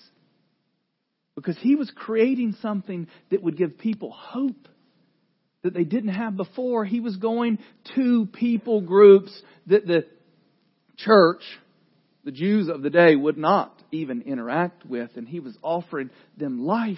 Because 1.36 1.58
he 1.60 1.76
was 1.76 1.92
creating 1.96 2.56
something 2.62 3.08
that 3.30 3.42
would 3.42 3.58
give 3.58 3.78
people 3.78 4.12
hope 4.12 4.68
that 5.64 5.74
they 5.74 5.84
didn't 5.84 6.14
have 6.14 6.36
before. 6.36 6.86
He 6.86 7.00
was 7.00 7.16
going 7.18 7.60
to 7.96 8.28
people 8.34 8.82
groups 8.82 9.32
that 9.68 9.86
the 9.86 10.06
church, 10.98 11.44
the 12.24 12.32
Jews 12.32 12.68
of 12.68 12.82
the 12.82 12.90
day, 12.90 13.16
would 13.16 13.38
not 13.38 13.82
even 13.92 14.24
interact 14.24 14.86
with, 14.86 15.12
and 15.16 15.28
he 15.28 15.40
was 15.40 15.58
offering 15.62 16.10
them 16.38 16.66
life. 16.66 16.98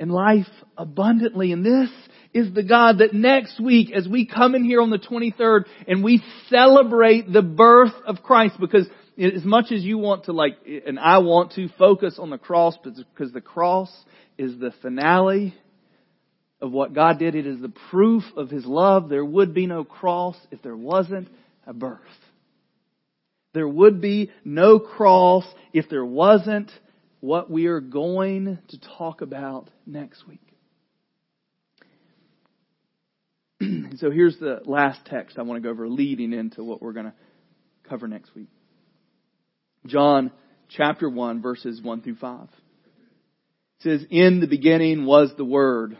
And 0.00 0.12
life 0.12 0.46
abundantly. 0.76 1.50
And 1.50 1.64
this 1.66 1.90
is 2.32 2.54
the 2.54 2.62
God 2.62 2.98
that 2.98 3.12
next 3.12 3.60
week, 3.60 3.90
as 3.92 4.06
we 4.06 4.26
come 4.26 4.54
in 4.54 4.62
here 4.62 4.80
on 4.80 4.90
the 4.90 4.98
23rd 4.98 5.64
and 5.88 6.04
we 6.04 6.22
celebrate 6.48 7.32
the 7.32 7.42
birth 7.42 7.94
of 8.06 8.22
Christ, 8.22 8.60
because 8.60 8.88
as 9.18 9.44
much 9.44 9.72
as 9.72 9.82
you 9.82 9.98
want 9.98 10.24
to 10.24 10.32
like, 10.32 10.58
and 10.86 10.98
I 10.98 11.18
want 11.18 11.52
to 11.52 11.68
focus 11.78 12.18
on 12.18 12.30
the 12.30 12.38
cross, 12.38 12.76
because 12.82 13.32
the 13.32 13.40
cross 13.40 13.90
is 14.36 14.58
the 14.58 14.72
finale 14.80 15.54
of 16.60 16.70
what 16.72 16.94
God 16.94 17.18
did. 17.18 17.34
It 17.34 17.46
is 17.46 17.60
the 17.60 17.72
proof 17.90 18.22
of 18.36 18.50
His 18.50 18.64
love. 18.64 19.08
There 19.08 19.24
would 19.24 19.54
be 19.54 19.66
no 19.66 19.84
cross 19.84 20.36
if 20.50 20.62
there 20.62 20.76
wasn't 20.76 21.28
a 21.66 21.72
birth. 21.72 21.98
There 23.54 23.68
would 23.68 24.00
be 24.00 24.30
no 24.44 24.78
cross 24.78 25.44
if 25.72 25.88
there 25.88 26.04
wasn't 26.04 26.70
what 27.20 27.50
we 27.50 27.66
are 27.66 27.80
going 27.80 28.58
to 28.68 28.80
talk 28.96 29.20
about 29.20 29.68
next 29.86 30.26
week. 30.28 30.40
so 33.96 34.10
here's 34.10 34.38
the 34.38 34.60
last 34.64 35.00
text 35.06 35.38
I 35.38 35.42
want 35.42 35.60
to 35.60 35.66
go 35.66 35.70
over 35.70 35.88
leading 35.88 36.32
into 36.32 36.62
what 36.62 36.80
we're 36.80 36.92
going 36.92 37.06
to 37.06 37.14
cover 37.88 38.06
next 38.06 38.34
week. 38.36 38.48
John 39.88 40.30
chapter 40.68 41.08
1 41.08 41.42
verses 41.42 41.80
1 41.82 42.02
through 42.02 42.16
5. 42.16 42.42
It 42.42 43.82
says, 43.82 44.06
In 44.10 44.40
the 44.40 44.46
beginning 44.46 45.06
was 45.06 45.32
the 45.36 45.44
Word. 45.44 45.96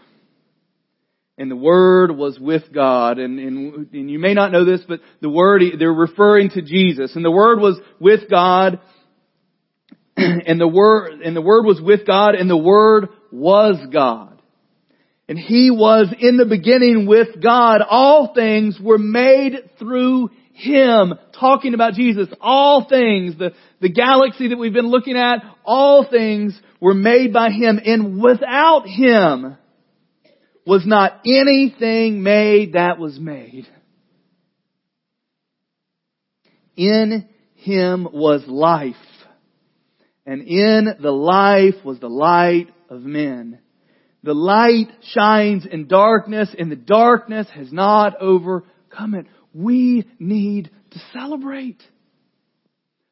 And 1.37 1.49
the 1.49 1.57
Word 1.57 2.17
was 2.17 2.39
with 2.41 2.73
God. 2.73 3.19
And, 3.19 3.39
and, 3.39 3.93
and 3.93 4.11
you 4.11 4.19
may 4.19 4.35
not 4.35 4.51
know 4.51 4.65
this, 4.65 4.83
but 4.89 5.01
the 5.21 5.31
Word, 5.31 5.63
they're 5.79 5.93
referring 5.93 6.51
to 6.51 6.63
Jesus. 6.63 7.15
And 7.15 7.25
the 7.25 7.31
Word 7.31 7.61
was 7.61 7.79
with 8.01 8.29
God. 8.29 8.81
And 10.17 10.61
the 10.61 10.67
Word, 10.67 11.21
and 11.21 11.37
the 11.37 11.41
Word 11.41 11.65
was 11.65 11.81
with 11.81 12.05
God, 12.05 12.35
and 12.35 12.51
the 12.51 12.57
Word 12.57 13.09
was 13.31 13.77
God. 13.93 14.43
And 15.29 15.39
He 15.39 15.71
was 15.71 16.13
in 16.19 16.37
the 16.37 16.45
beginning 16.45 17.07
with 17.07 17.41
God. 17.41 17.83
All 17.89 18.35
things 18.35 18.81
were 18.83 18.99
made 18.99 19.71
through 19.79 20.31
Him. 20.55 21.15
Talking 21.39 21.75
about 21.75 21.95
Jesus. 21.95 22.29
All 22.41 22.87
things, 22.89 23.39
the, 23.39 23.53
the 23.81 23.91
galaxy 23.91 24.49
that 24.49 24.59
we've 24.59 24.73
been 24.73 24.91
looking 24.91 25.17
at, 25.17 25.39
all 25.65 26.07
things 26.09 26.59
were 26.81 26.95
made 26.95 27.33
by 27.33 27.51
Him. 27.51 27.79
And 27.85 28.21
without 28.21 28.87
Him 28.87 29.57
was 30.67 30.85
not 30.85 31.21
anything 31.25 32.23
made 32.23 32.73
that 32.73 32.99
was 32.99 33.19
made. 33.19 33.67
In 36.77 37.29
Him 37.55 38.09
was 38.13 38.43
life. 38.47 38.95
And 40.27 40.43
in 40.43 40.89
the 41.01 41.11
life 41.11 41.85
was 41.85 41.99
the 42.01 42.09
light 42.09 42.69
of 42.91 43.01
men. 43.01 43.61
The 44.23 44.35
light 44.35 44.89
shines 45.15 45.65
in 45.65 45.87
darkness 45.87 46.55
and 46.59 46.71
the 46.71 46.77
darkness 46.77 47.47
has 47.55 47.73
not 47.73 48.21
overcome 48.21 49.15
it. 49.15 49.27
We 49.55 50.07
need 50.19 50.71
to 50.91 50.99
celebrate. 51.13 51.83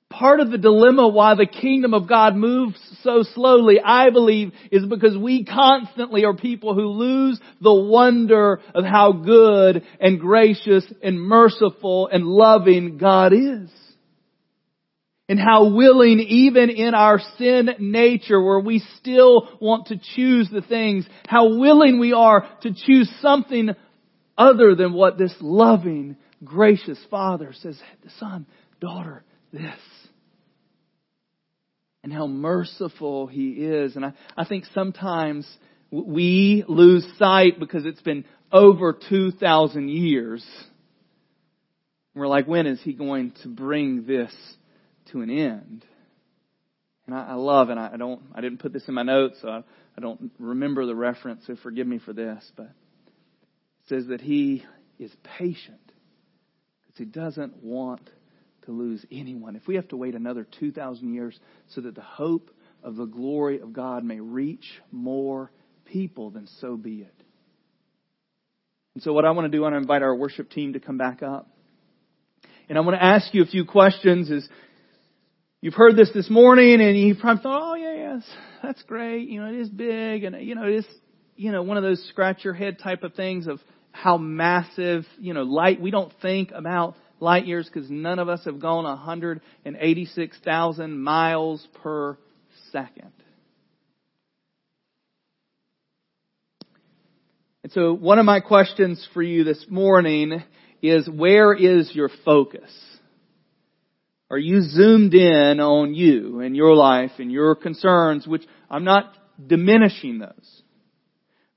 Part 0.08 0.38
of 0.38 0.50
the 0.50 0.58
dilemma 0.58 1.08
why 1.08 1.34
the 1.34 1.46
kingdom 1.46 1.92
of 1.92 2.08
God 2.08 2.36
moves 2.36 2.78
so 3.02 3.24
slowly, 3.34 3.80
I 3.84 4.10
believe, 4.10 4.52
is 4.70 4.86
because 4.86 5.16
we 5.16 5.44
constantly 5.44 6.24
are 6.24 6.34
people 6.34 6.74
who 6.74 6.86
lose 6.86 7.40
the 7.60 7.74
wonder 7.74 8.60
of 8.74 8.84
how 8.84 9.12
good 9.12 9.82
and 10.00 10.20
gracious 10.20 10.84
and 11.02 11.20
merciful 11.20 12.08
and 12.10 12.24
loving 12.24 12.98
God 12.98 13.32
is. 13.32 13.68
And 15.28 15.40
how 15.40 15.74
willing, 15.74 16.20
even 16.20 16.70
in 16.70 16.94
our 16.94 17.20
sin 17.36 17.70
nature, 17.80 18.40
where 18.40 18.60
we 18.60 18.78
still 19.00 19.48
want 19.60 19.88
to 19.88 20.00
choose 20.14 20.48
the 20.52 20.62
things, 20.62 21.04
how 21.26 21.58
willing 21.58 21.98
we 21.98 22.12
are 22.12 22.48
to 22.62 22.72
choose 22.72 23.12
something 23.20 23.70
other 24.38 24.76
than 24.76 24.92
what 24.92 25.18
this 25.18 25.34
loving, 25.40 26.16
gracious 26.46 26.98
Father 27.10 27.52
says, 27.52 27.78
son, 28.18 28.46
daughter, 28.80 29.24
this 29.52 29.78
and 32.06 32.12
how 32.12 32.28
merciful 32.28 33.26
He 33.26 33.48
is. 33.48 33.96
And 33.96 34.04
I, 34.04 34.12
I 34.36 34.44
think 34.44 34.66
sometimes 34.72 35.44
we 35.90 36.64
lose 36.68 37.04
sight 37.18 37.58
because 37.58 37.84
it's 37.84 38.00
been 38.00 38.24
over 38.52 38.96
2,000 39.08 39.88
years. 39.88 40.46
We're 42.14 42.28
like, 42.28 42.46
when 42.46 42.68
is 42.68 42.80
He 42.80 42.92
going 42.92 43.32
to 43.42 43.48
bring 43.48 44.06
this 44.06 44.32
to 45.10 45.20
an 45.20 45.30
end? 45.30 45.84
And 47.08 47.16
I, 47.16 47.30
I 47.30 47.34
love, 47.34 47.70
and 47.70 47.80
I, 47.80 47.90
I 47.94 47.96
don't, 47.96 48.22
I 48.32 48.40
didn't 48.40 48.58
put 48.58 48.72
this 48.72 48.86
in 48.86 48.94
my 48.94 49.02
notes, 49.02 49.38
so 49.42 49.48
I, 49.48 49.64
I 49.98 50.00
don't 50.00 50.30
remember 50.38 50.86
the 50.86 50.94
reference, 50.94 51.42
so 51.48 51.56
forgive 51.60 51.88
me 51.88 51.98
for 51.98 52.12
this, 52.12 52.52
but 52.56 52.66
it 52.66 53.88
says 53.88 54.06
that 54.10 54.20
He 54.20 54.62
is 55.00 55.10
patient 55.36 55.80
He 56.96 57.04
doesn't 57.04 57.62
want 57.62 58.10
to 58.66 58.72
lose 58.72 59.04
anyone. 59.10 59.56
If 59.56 59.66
we 59.66 59.76
have 59.76 59.88
to 59.88 59.96
wait 59.96 60.14
another 60.14 60.46
2,000 60.58 61.14
years 61.14 61.38
so 61.68 61.80
that 61.80 61.94
the 61.94 62.02
hope 62.02 62.50
of 62.82 62.96
the 62.96 63.06
glory 63.06 63.60
of 63.60 63.72
God 63.72 64.04
may 64.04 64.20
reach 64.20 64.64
more 64.90 65.50
people, 65.84 66.30
then 66.30 66.48
so 66.60 66.76
be 66.76 67.00
it. 67.02 67.14
And 68.94 69.02
so, 69.02 69.12
what 69.12 69.24
I 69.24 69.30
want 69.32 69.50
to 69.50 69.56
do, 69.56 69.62
I 69.62 69.70
want 69.70 69.74
to 69.74 69.78
invite 69.78 70.02
our 70.02 70.14
worship 70.14 70.50
team 70.50 70.72
to 70.72 70.80
come 70.80 70.96
back 70.96 71.22
up. 71.22 71.50
And 72.68 72.78
I 72.78 72.80
want 72.80 72.96
to 72.96 73.04
ask 73.04 73.32
you 73.34 73.42
a 73.42 73.46
few 73.46 73.64
questions. 73.66 74.30
Is 74.30 74.48
you've 75.60 75.74
heard 75.74 75.96
this 75.96 76.10
this 76.14 76.30
morning, 76.30 76.80
and 76.80 76.98
you 76.98 77.14
probably 77.14 77.42
thought, 77.42 77.60
"Oh 77.62 77.74
yeah, 77.74 77.94
yes, 77.94 78.22
that's 78.62 78.82
great. 78.84 79.28
You 79.28 79.42
know, 79.42 79.48
it 79.48 79.56
is 79.56 79.68
big, 79.68 80.24
and 80.24 80.40
you 80.42 80.54
know, 80.54 80.64
it 80.64 80.76
is, 80.76 80.86
you 81.36 81.52
know, 81.52 81.62
one 81.62 81.76
of 81.76 81.82
those 81.82 82.02
scratch 82.08 82.42
your 82.42 82.54
head 82.54 82.78
type 82.78 83.02
of 83.02 83.12
things 83.12 83.46
of 83.46 83.60
how 83.96 84.18
massive, 84.18 85.04
you 85.18 85.34
know, 85.34 85.42
light. 85.42 85.80
We 85.80 85.90
don't 85.90 86.12
think 86.22 86.52
about 86.52 86.94
light 87.18 87.46
years 87.46 87.68
because 87.72 87.90
none 87.90 88.18
of 88.18 88.28
us 88.28 88.44
have 88.44 88.60
gone 88.60 88.84
186,000 88.84 90.98
miles 90.98 91.66
per 91.82 92.18
second. 92.72 93.12
And 97.62 97.72
so 97.72 97.94
one 97.94 98.18
of 98.18 98.26
my 98.26 98.40
questions 98.40 99.06
for 99.12 99.22
you 99.22 99.44
this 99.44 99.66
morning 99.68 100.42
is 100.82 101.08
where 101.08 101.52
is 101.52 101.90
your 101.94 102.10
focus? 102.24 102.70
Are 104.30 104.38
you 104.38 104.60
zoomed 104.60 105.14
in 105.14 105.60
on 105.60 105.94
you 105.94 106.40
and 106.40 106.54
your 106.54 106.76
life 106.76 107.12
and 107.18 107.32
your 107.32 107.54
concerns, 107.54 108.26
which 108.26 108.44
I'm 108.70 108.84
not 108.84 109.14
diminishing 109.44 110.18
those. 110.18 110.62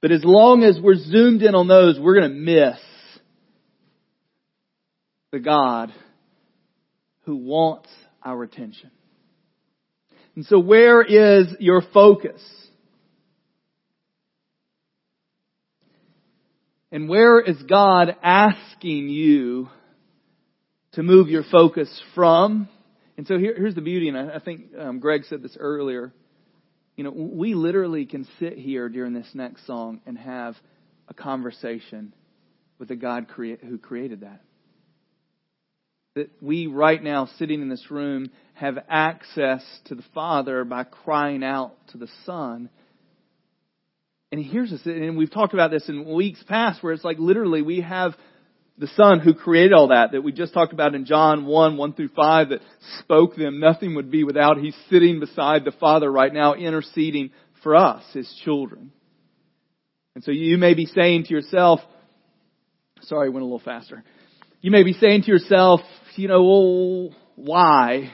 But 0.02 0.12
as 0.12 0.24
long 0.24 0.64
as 0.64 0.80
we're 0.82 0.96
zoomed 0.96 1.42
in 1.42 1.56
on 1.56 1.68
those, 1.68 2.00
we're 2.00 2.20
going 2.20 2.32
to 2.32 2.38
miss 2.38 2.80
the 5.32 5.40
God 5.40 5.94
who 7.24 7.36
wants 7.36 7.90
our 8.24 8.44
attention. 8.44 8.92
And 10.36 10.46
so 10.46 10.60
where 10.60 11.02
is 11.02 11.48
your 11.60 11.82
focus? 11.94 12.42
And 16.92 17.08
where 17.08 17.40
is 17.40 17.62
God 17.64 18.16
asking 18.24 19.10
you 19.10 19.70
to 20.94 21.04
move 21.04 21.28
your 21.28 21.44
focus 21.44 21.90
from? 22.16 22.68
And 23.18 23.28
so 23.28 23.38
here, 23.38 23.54
here's 23.56 23.76
the 23.76 23.82
beauty, 23.82 24.08
and 24.08 24.18
I, 24.18 24.36
I 24.36 24.40
think 24.40 24.68
um, 24.80 25.00
Greg 25.00 25.26
said 25.26 25.44
this 25.44 25.58
earlier. 25.60 26.14
You 27.00 27.06
know, 27.06 27.12
we 27.12 27.54
literally 27.54 28.06
can 28.06 28.28
sit 28.40 28.58
here 28.58 28.90
during 28.90 29.14
this 29.14 29.30
next 29.34 29.66
song 29.66 30.02
and 30.06 30.18
have 30.18 30.58
a 31.08 31.14
conversation 31.14 32.14
with 32.78 32.90
the 32.90 32.98
God 32.98 33.30
crea- 33.30 33.56
who 33.56 33.78
created 33.78 34.20
that 34.20 34.42
that 36.16 36.30
we 36.42 36.68
right 36.68 37.02
now 37.02 37.30
sitting 37.38 37.62
in 37.62 37.70
this 37.70 37.90
room 37.90 38.30
have 38.56 38.78
access 38.90 39.64
to 39.86 39.96
the 39.96 40.04
Father 40.14 40.66
by 40.66 40.84
crying 40.84 41.42
out 41.42 41.72
to 41.92 41.98
the 41.98 42.10
Son. 42.26 42.70
And 44.34 44.44
here's 44.44 44.70
this, 44.70 44.86
and 44.86 45.18
we've 45.18 45.32
talked 45.32 45.54
about 45.54 45.72
this 45.72 45.88
in 45.88 46.04
weeks 46.14 46.44
past 46.50 46.84
where 46.84 46.92
it's 46.92 47.06
like 47.06 47.18
literally 47.18 47.62
we 47.62 47.80
have 47.80 48.14
the 48.80 48.88
Son 48.96 49.20
who 49.20 49.34
created 49.34 49.74
all 49.74 49.90
that, 49.90 50.14
that 50.14 50.22
we 50.22 50.32
just 50.32 50.54
talked 50.54 50.72
about 50.74 50.96
in 50.96 51.06
John 51.06 51.46
1, 51.46 51.78
1 51.78 51.94
through 51.94 52.10
5, 52.16 52.50
that 52.50 52.62
spoke 53.00 53.36
them. 53.36 53.60
Nothing 53.60 53.96
would 53.96 54.10
be 54.10 54.24
without. 54.24 54.58
He's 54.58 54.76
sitting 54.90 55.20
beside 55.20 55.66
the 55.66 55.74
Father 55.74 56.10
right 56.10 56.34
now, 56.34 56.54
interceding 56.54 57.32
for 57.62 57.76
us, 57.76 58.04
His 58.14 58.34
children. 58.46 58.92
And 60.16 60.24
so 60.24 60.32
you 60.32 60.58
may 60.58 60.74
be 60.74 60.86
saying 60.86 61.26
to 61.26 61.34
yourself, 61.34 61.82
sorry, 63.02 63.28
I 63.28 63.30
went 63.30 63.44
a 63.44 63.46
little 63.46 63.60
faster. 63.60 64.04
You 64.62 64.72
may 64.72 64.84
be 64.84 64.94
saying 64.94 65.24
to 65.24 65.32
yourself, 65.32 65.82
you 66.16 66.28
know, 66.28 66.44
well, 66.44 67.16
why 67.36 68.12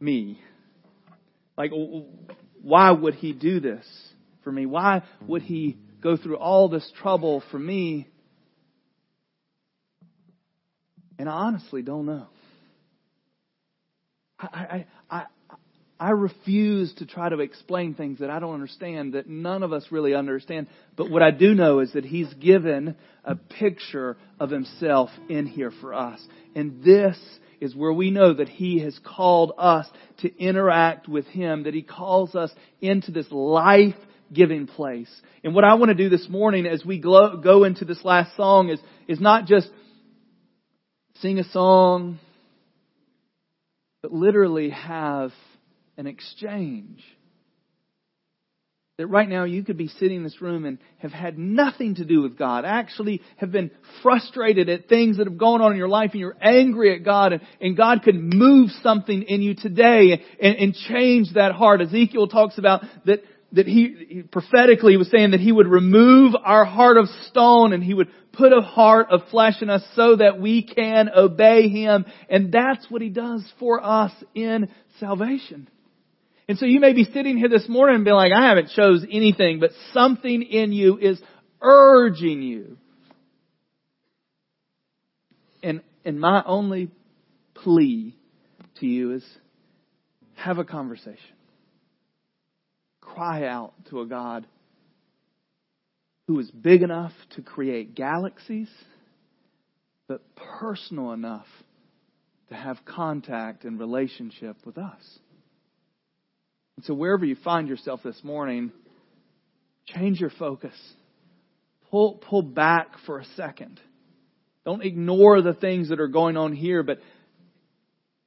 me? 0.00 0.40
Like, 1.56 1.70
why 2.60 2.90
would 2.90 3.14
he 3.14 3.32
do 3.32 3.60
this 3.60 3.84
for 4.42 4.50
me? 4.50 4.66
Why 4.66 5.02
would 5.26 5.42
he 5.42 5.78
go 6.00 6.16
through 6.16 6.36
all 6.36 6.68
this 6.68 6.90
trouble 7.00 7.42
for 7.50 7.58
me? 7.58 8.08
And 11.22 11.30
I 11.30 11.34
honestly 11.34 11.82
don't 11.82 12.04
know. 12.04 12.26
I, 14.40 14.46
I, 14.48 14.86
I, 15.08 15.24
I 16.00 16.10
refuse 16.10 16.92
to 16.94 17.06
try 17.06 17.28
to 17.28 17.38
explain 17.38 17.94
things 17.94 18.18
that 18.18 18.28
I 18.28 18.40
don't 18.40 18.54
understand, 18.54 19.12
that 19.12 19.28
none 19.28 19.62
of 19.62 19.72
us 19.72 19.86
really 19.92 20.16
understand. 20.16 20.66
But 20.96 21.12
what 21.12 21.22
I 21.22 21.30
do 21.30 21.54
know 21.54 21.78
is 21.78 21.92
that 21.92 22.04
He's 22.04 22.34
given 22.34 22.96
a 23.24 23.36
picture 23.36 24.16
of 24.40 24.50
Himself 24.50 25.10
in 25.28 25.46
here 25.46 25.70
for 25.80 25.94
us. 25.94 26.20
And 26.56 26.82
this 26.82 27.16
is 27.60 27.72
where 27.72 27.92
we 27.92 28.10
know 28.10 28.34
that 28.34 28.48
He 28.48 28.80
has 28.80 28.98
called 29.04 29.52
us 29.56 29.86
to 30.22 30.38
interact 30.38 31.06
with 31.06 31.26
Him, 31.26 31.62
that 31.62 31.74
He 31.74 31.82
calls 31.82 32.34
us 32.34 32.50
into 32.80 33.12
this 33.12 33.30
life 33.30 33.94
giving 34.32 34.66
place. 34.66 35.10
And 35.44 35.54
what 35.54 35.62
I 35.62 35.74
want 35.74 35.90
to 35.90 35.94
do 35.94 36.08
this 36.08 36.28
morning 36.28 36.66
as 36.66 36.84
we 36.84 36.98
go 36.98 37.62
into 37.62 37.84
this 37.84 38.04
last 38.04 38.36
song 38.36 38.70
is, 38.70 38.80
is 39.06 39.20
not 39.20 39.46
just 39.46 39.68
sing 41.20 41.38
a 41.38 41.44
song, 41.44 42.18
but 44.02 44.12
literally 44.12 44.70
have 44.70 45.32
an 45.96 46.06
exchange. 46.06 47.02
That 48.98 49.06
right 49.06 49.28
now 49.28 49.44
you 49.44 49.64
could 49.64 49.78
be 49.78 49.88
sitting 49.88 50.18
in 50.18 50.22
this 50.22 50.42
room 50.42 50.66
and 50.66 50.78
have 50.98 51.12
had 51.12 51.38
nothing 51.38 51.94
to 51.94 52.04
do 52.04 52.20
with 52.20 52.36
God. 52.36 52.64
Actually 52.66 53.22
have 53.38 53.50
been 53.50 53.70
frustrated 54.02 54.68
at 54.68 54.88
things 54.88 55.16
that 55.16 55.26
have 55.26 55.38
gone 55.38 55.62
on 55.62 55.72
in 55.72 55.78
your 55.78 55.88
life 55.88 56.10
and 56.12 56.20
you're 56.20 56.36
angry 56.40 56.94
at 56.94 57.04
God 57.04 57.32
and, 57.32 57.42
and 57.60 57.76
God 57.76 58.02
could 58.02 58.16
move 58.16 58.70
something 58.82 59.22
in 59.22 59.40
you 59.40 59.54
today 59.54 60.22
and, 60.40 60.56
and 60.56 60.74
change 60.74 61.32
that 61.34 61.52
heart. 61.52 61.80
Ezekiel 61.80 62.28
talks 62.28 62.58
about 62.58 62.82
that 63.06 63.22
that 63.52 63.66
he, 63.66 64.06
he 64.08 64.22
prophetically 64.22 64.96
was 64.96 65.10
saying 65.10 65.32
that 65.32 65.40
he 65.40 65.52
would 65.52 65.66
remove 65.66 66.34
our 66.42 66.64
heart 66.64 66.96
of 66.96 67.06
stone 67.28 67.72
and 67.72 67.82
he 67.82 67.94
would 67.94 68.08
put 68.32 68.52
a 68.52 68.62
heart 68.62 69.08
of 69.10 69.20
flesh 69.30 69.60
in 69.60 69.68
us 69.68 69.82
so 69.94 70.16
that 70.16 70.40
we 70.40 70.62
can 70.62 71.10
obey 71.14 71.68
him. 71.68 72.06
And 72.30 72.50
that's 72.50 72.86
what 72.90 73.02
he 73.02 73.10
does 73.10 73.44
for 73.58 73.84
us 73.84 74.12
in 74.34 74.68
salvation. 74.98 75.68
And 76.48 76.58
so 76.58 76.66
you 76.66 76.80
may 76.80 76.92
be 76.92 77.04
sitting 77.04 77.36
here 77.36 77.48
this 77.48 77.68
morning 77.68 77.96
and 77.96 78.04
be 78.04 78.10
like, 78.10 78.32
I 78.32 78.48
haven't 78.48 78.70
chose 78.70 79.04
anything, 79.10 79.60
but 79.60 79.70
something 79.92 80.42
in 80.42 80.72
you 80.72 80.98
is 80.98 81.20
urging 81.60 82.42
you. 82.42 82.78
And, 85.62 85.82
and 86.04 86.18
my 86.18 86.42
only 86.44 86.90
plea 87.54 88.16
to 88.80 88.86
you 88.86 89.12
is 89.14 89.24
have 90.34 90.58
a 90.58 90.64
conversation. 90.64 91.18
Cry 93.14 93.46
out 93.46 93.74
to 93.90 94.00
a 94.00 94.06
God 94.06 94.46
who 96.28 96.38
is 96.38 96.50
big 96.50 96.82
enough 96.82 97.12
to 97.34 97.42
create 97.42 97.94
galaxies, 97.94 98.70
but 100.08 100.22
personal 100.34 101.12
enough 101.12 101.46
to 102.48 102.54
have 102.54 102.78
contact 102.84 103.64
and 103.64 103.78
relationship 103.78 104.56
with 104.64 104.78
us. 104.78 105.02
And 106.76 106.84
so, 106.86 106.94
wherever 106.94 107.24
you 107.24 107.36
find 107.44 107.68
yourself 107.68 108.00
this 108.02 108.22
morning, 108.22 108.72
change 109.86 110.20
your 110.20 110.30
focus. 110.30 110.74
Pull, 111.90 112.14
pull 112.14 112.42
back 112.42 112.88
for 113.04 113.18
a 113.18 113.24
second. 113.36 113.78
Don't 114.64 114.82
ignore 114.82 115.42
the 115.42 115.54
things 115.54 115.90
that 115.90 116.00
are 116.00 116.08
going 116.08 116.36
on 116.36 116.54
here, 116.54 116.82
but 116.82 117.00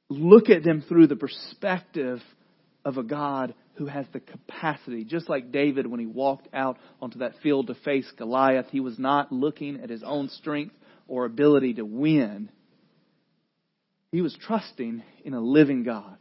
look 0.08 0.50
at 0.50 0.62
them 0.62 0.84
through 0.86 1.08
the 1.08 1.16
perspective 1.16 2.20
of 2.86 2.98
a 2.98 3.02
God 3.02 3.52
who 3.74 3.86
has 3.86 4.06
the 4.12 4.20
capacity. 4.20 5.04
Just 5.04 5.28
like 5.28 5.50
David, 5.50 5.88
when 5.88 5.98
he 5.98 6.06
walked 6.06 6.48
out 6.54 6.78
onto 7.02 7.18
that 7.18 7.32
field 7.42 7.66
to 7.66 7.74
face 7.74 8.10
Goliath, 8.16 8.66
he 8.70 8.78
was 8.78 8.96
not 8.96 9.32
looking 9.32 9.80
at 9.82 9.90
his 9.90 10.04
own 10.04 10.28
strength 10.28 10.74
or 11.08 11.24
ability 11.24 11.74
to 11.74 11.84
win. 11.84 12.48
He 14.12 14.22
was 14.22 14.38
trusting 14.40 15.02
in 15.24 15.34
a 15.34 15.40
living 15.40 15.82
God. 15.82 16.16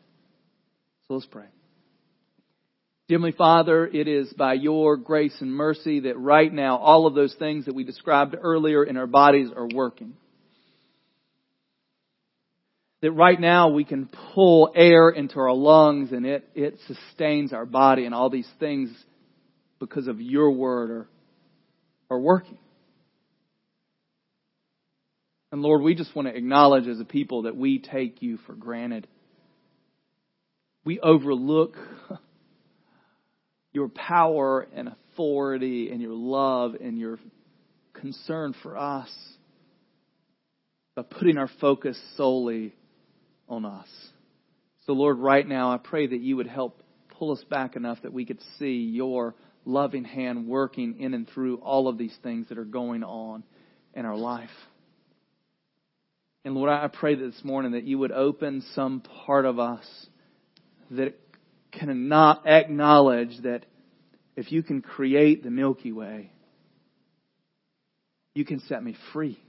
So 1.08 1.14
let's 1.14 1.28
pray. 1.28 1.46
Heavenly 3.08 3.34
Father, 3.34 3.86
it 3.86 4.08
is 4.08 4.34
by 4.34 4.56
your 4.56 4.98
grace 4.98 5.36
and 5.40 5.54
mercy 5.54 6.00
that 6.02 6.18
right 6.18 6.52
now 6.52 6.78
all 6.78 7.06
of 7.06 7.14
those 7.14 7.36
things 7.36 7.66
that 7.66 7.76
we 7.76 7.84
described 7.84 8.36
earlier 8.42 8.84
in 8.84 8.98
our 8.98 9.06
bodies 9.06 9.50
are 9.56 9.68
working. 9.72 10.16
That 13.06 13.12
right 13.12 13.40
now 13.40 13.70
we 13.70 13.84
can 13.84 14.10
pull 14.34 14.72
air 14.74 15.12
into 15.12 15.40
our 15.40 15.54
lungs 15.54 16.12
and 16.12 16.26
it, 16.26 16.50
it 16.56 16.80
sustains 16.88 17.54
our 17.54 17.68
body 17.68 18.06
and 18.06 18.16
all 18.16 18.32
these 18.32 18.50
things 18.60 18.90
because 19.78 20.08
of 20.08 20.20
your 20.20 20.50
word 20.50 20.90
are, 20.90 21.08
are 22.10 22.20
working. 22.20 22.58
And 25.52 25.62
Lord, 25.62 25.84
we 25.84 25.94
just 25.94 26.16
want 26.16 26.30
to 26.30 26.36
acknowledge 26.36 26.88
as 26.88 27.00
a 27.00 27.06
people 27.06 27.44
that 27.44 27.56
we 27.56 27.78
take 27.78 28.24
you 28.24 28.40
for 28.48 28.54
granted. 28.54 29.06
We 30.84 31.00
overlook 31.00 31.78
your 33.72 33.88
power 33.88 34.68
and 34.76 34.90
authority 35.14 35.92
and 35.92 36.02
your 36.02 36.16
love 36.16 36.74
and 36.82 36.98
your 36.98 37.20
concern 37.94 38.56
for 38.64 38.76
us 38.76 39.16
by 40.96 41.04
putting 41.04 41.38
our 41.38 41.52
focus 41.62 42.02
solely 42.18 42.74
on 43.48 43.66
us. 43.66 43.88
So, 44.86 44.94
Lord, 44.94 45.18
right 45.18 45.48
now, 45.48 45.72
I 45.72 45.78
pray 45.78 46.08
that 46.08 46.20
you 46.20 46.38
would 46.38 46.48
help 46.48 46.82
pull 47.18 47.32
us 47.32 47.44
back 47.50 47.76
enough 47.76 48.02
that 48.04 48.14
we 48.14 48.26
could 48.26 48.40
see 48.60 48.76
your 48.76 49.36
loving 49.66 50.04
hand 50.04 50.48
working 50.48 51.00
in 51.00 51.14
and 51.14 51.28
through 51.28 51.58
all 51.58 51.88
of 51.88 51.98
these 51.98 52.16
things 52.22 52.50
that 52.50 52.58
are 52.58 52.66
going 52.66 53.04
on 53.04 53.44
in 53.94 54.06
our 54.06 54.16
life. 54.16 54.50
And 56.44 56.54
Lord, 56.54 56.70
I 56.70 56.88
pray 56.88 57.16
this 57.16 57.44
morning 57.44 57.72
that 57.72 57.86
you 57.86 57.98
would 57.98 58.12
open 58.12 58.64
some 58.76 59.02
part 59.02 59.46
of 59.46 59.58
us 59.58 59.86
that 60.92 61.16
cannot 61.72 62.46
acknowledge 62.46 63.42
that 63.42 63.66
if 64.36 64.52
you 64.52 64.62
can 64.62 64.82
create 64.82 65.44
the 65.44 65.50
Milky 65.50 65.92
Way, 65.92 66.32
you 68.36 68.46
can 68.46 68.60
set 68.68 68.84
me 68.84 68.96
free 69.14 69.40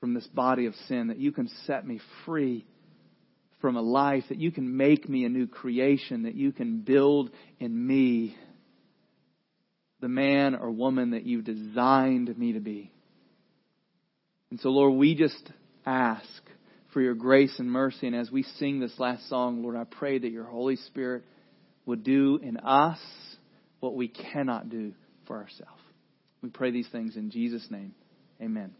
from 0.00 0.14
this 0.14 0.26
body 0.28 0.66
of 0.66 0.74
sin, 0.88 1.08
that 1.08 1.18
you 1.18 1.32
can 1.32 1.48
set 1.66 1.86
me 1.86 2.00
free 2.24 2.66
from 3.60 3.76
a 3.76 3.82
life, 3.82 4.24
that 4.28 4.38
you 4.38 4.52
can 4.52 4.76
make 4.76 5.08
me 5.08 5.24
a 5.24 5.28
new 5.28 5.46
creation, 5.46 6.24
that 6.24 6.34
you 6.34 6.52
can 6.52 6.80
build 6.80 7.30
in 7.58 7.86
me 7.86 8.36
the 10.00 10.08
man 10.08 10.54
or 10.54 10.70
woman 10.70 11.10
that 11.10 11.24
you 11.24 11.42
designed 11.42 12.36
me 12.38 12.52
to 12.52 12.60
be. 12.60 12.92
And 14.50 14.60
so, 14.60 14.68
Lord, 14.68 14.94
we 14.94 15.14
just 15.14 15.50
ask 15.84 16.24
for 16.92 17.00
your 17.00 17.14
grace 17.14 17.58
and 17.58 17.70
mercy. 17.70 18.06
And 18.06 18.14
as 18.14 18.30
we 18.30 18.42
sing 18.42 18.78
this 18.78 18.98
last 18.98 19.28
song, 19.28 19.62
Lord, 19.62 19.76
I 19.76 19.84
pray 19.84 20.18
that 20.18 20.30
your 20.30 20.44
Holy 20.44 20.76
Spirit 20.76 21.24
would 21.86 22.04
do 22.04 22.38
in 22.42 22.58
us 22.58 23.00
what 23.80 23.94
we 23.94 24.08
cannot 24.08 24.68
do 24.68 24.92
for 25.26 25.36
ourselves. 25.36 25.80
We 26.42 26.50
pray 26.50 26.70
these 26.70 26.88
things 26.88 27.16
in 27.16 27.30
Jesus' 27.30 27.66
name. 27.70 27.94
Amen. 28.40 28.72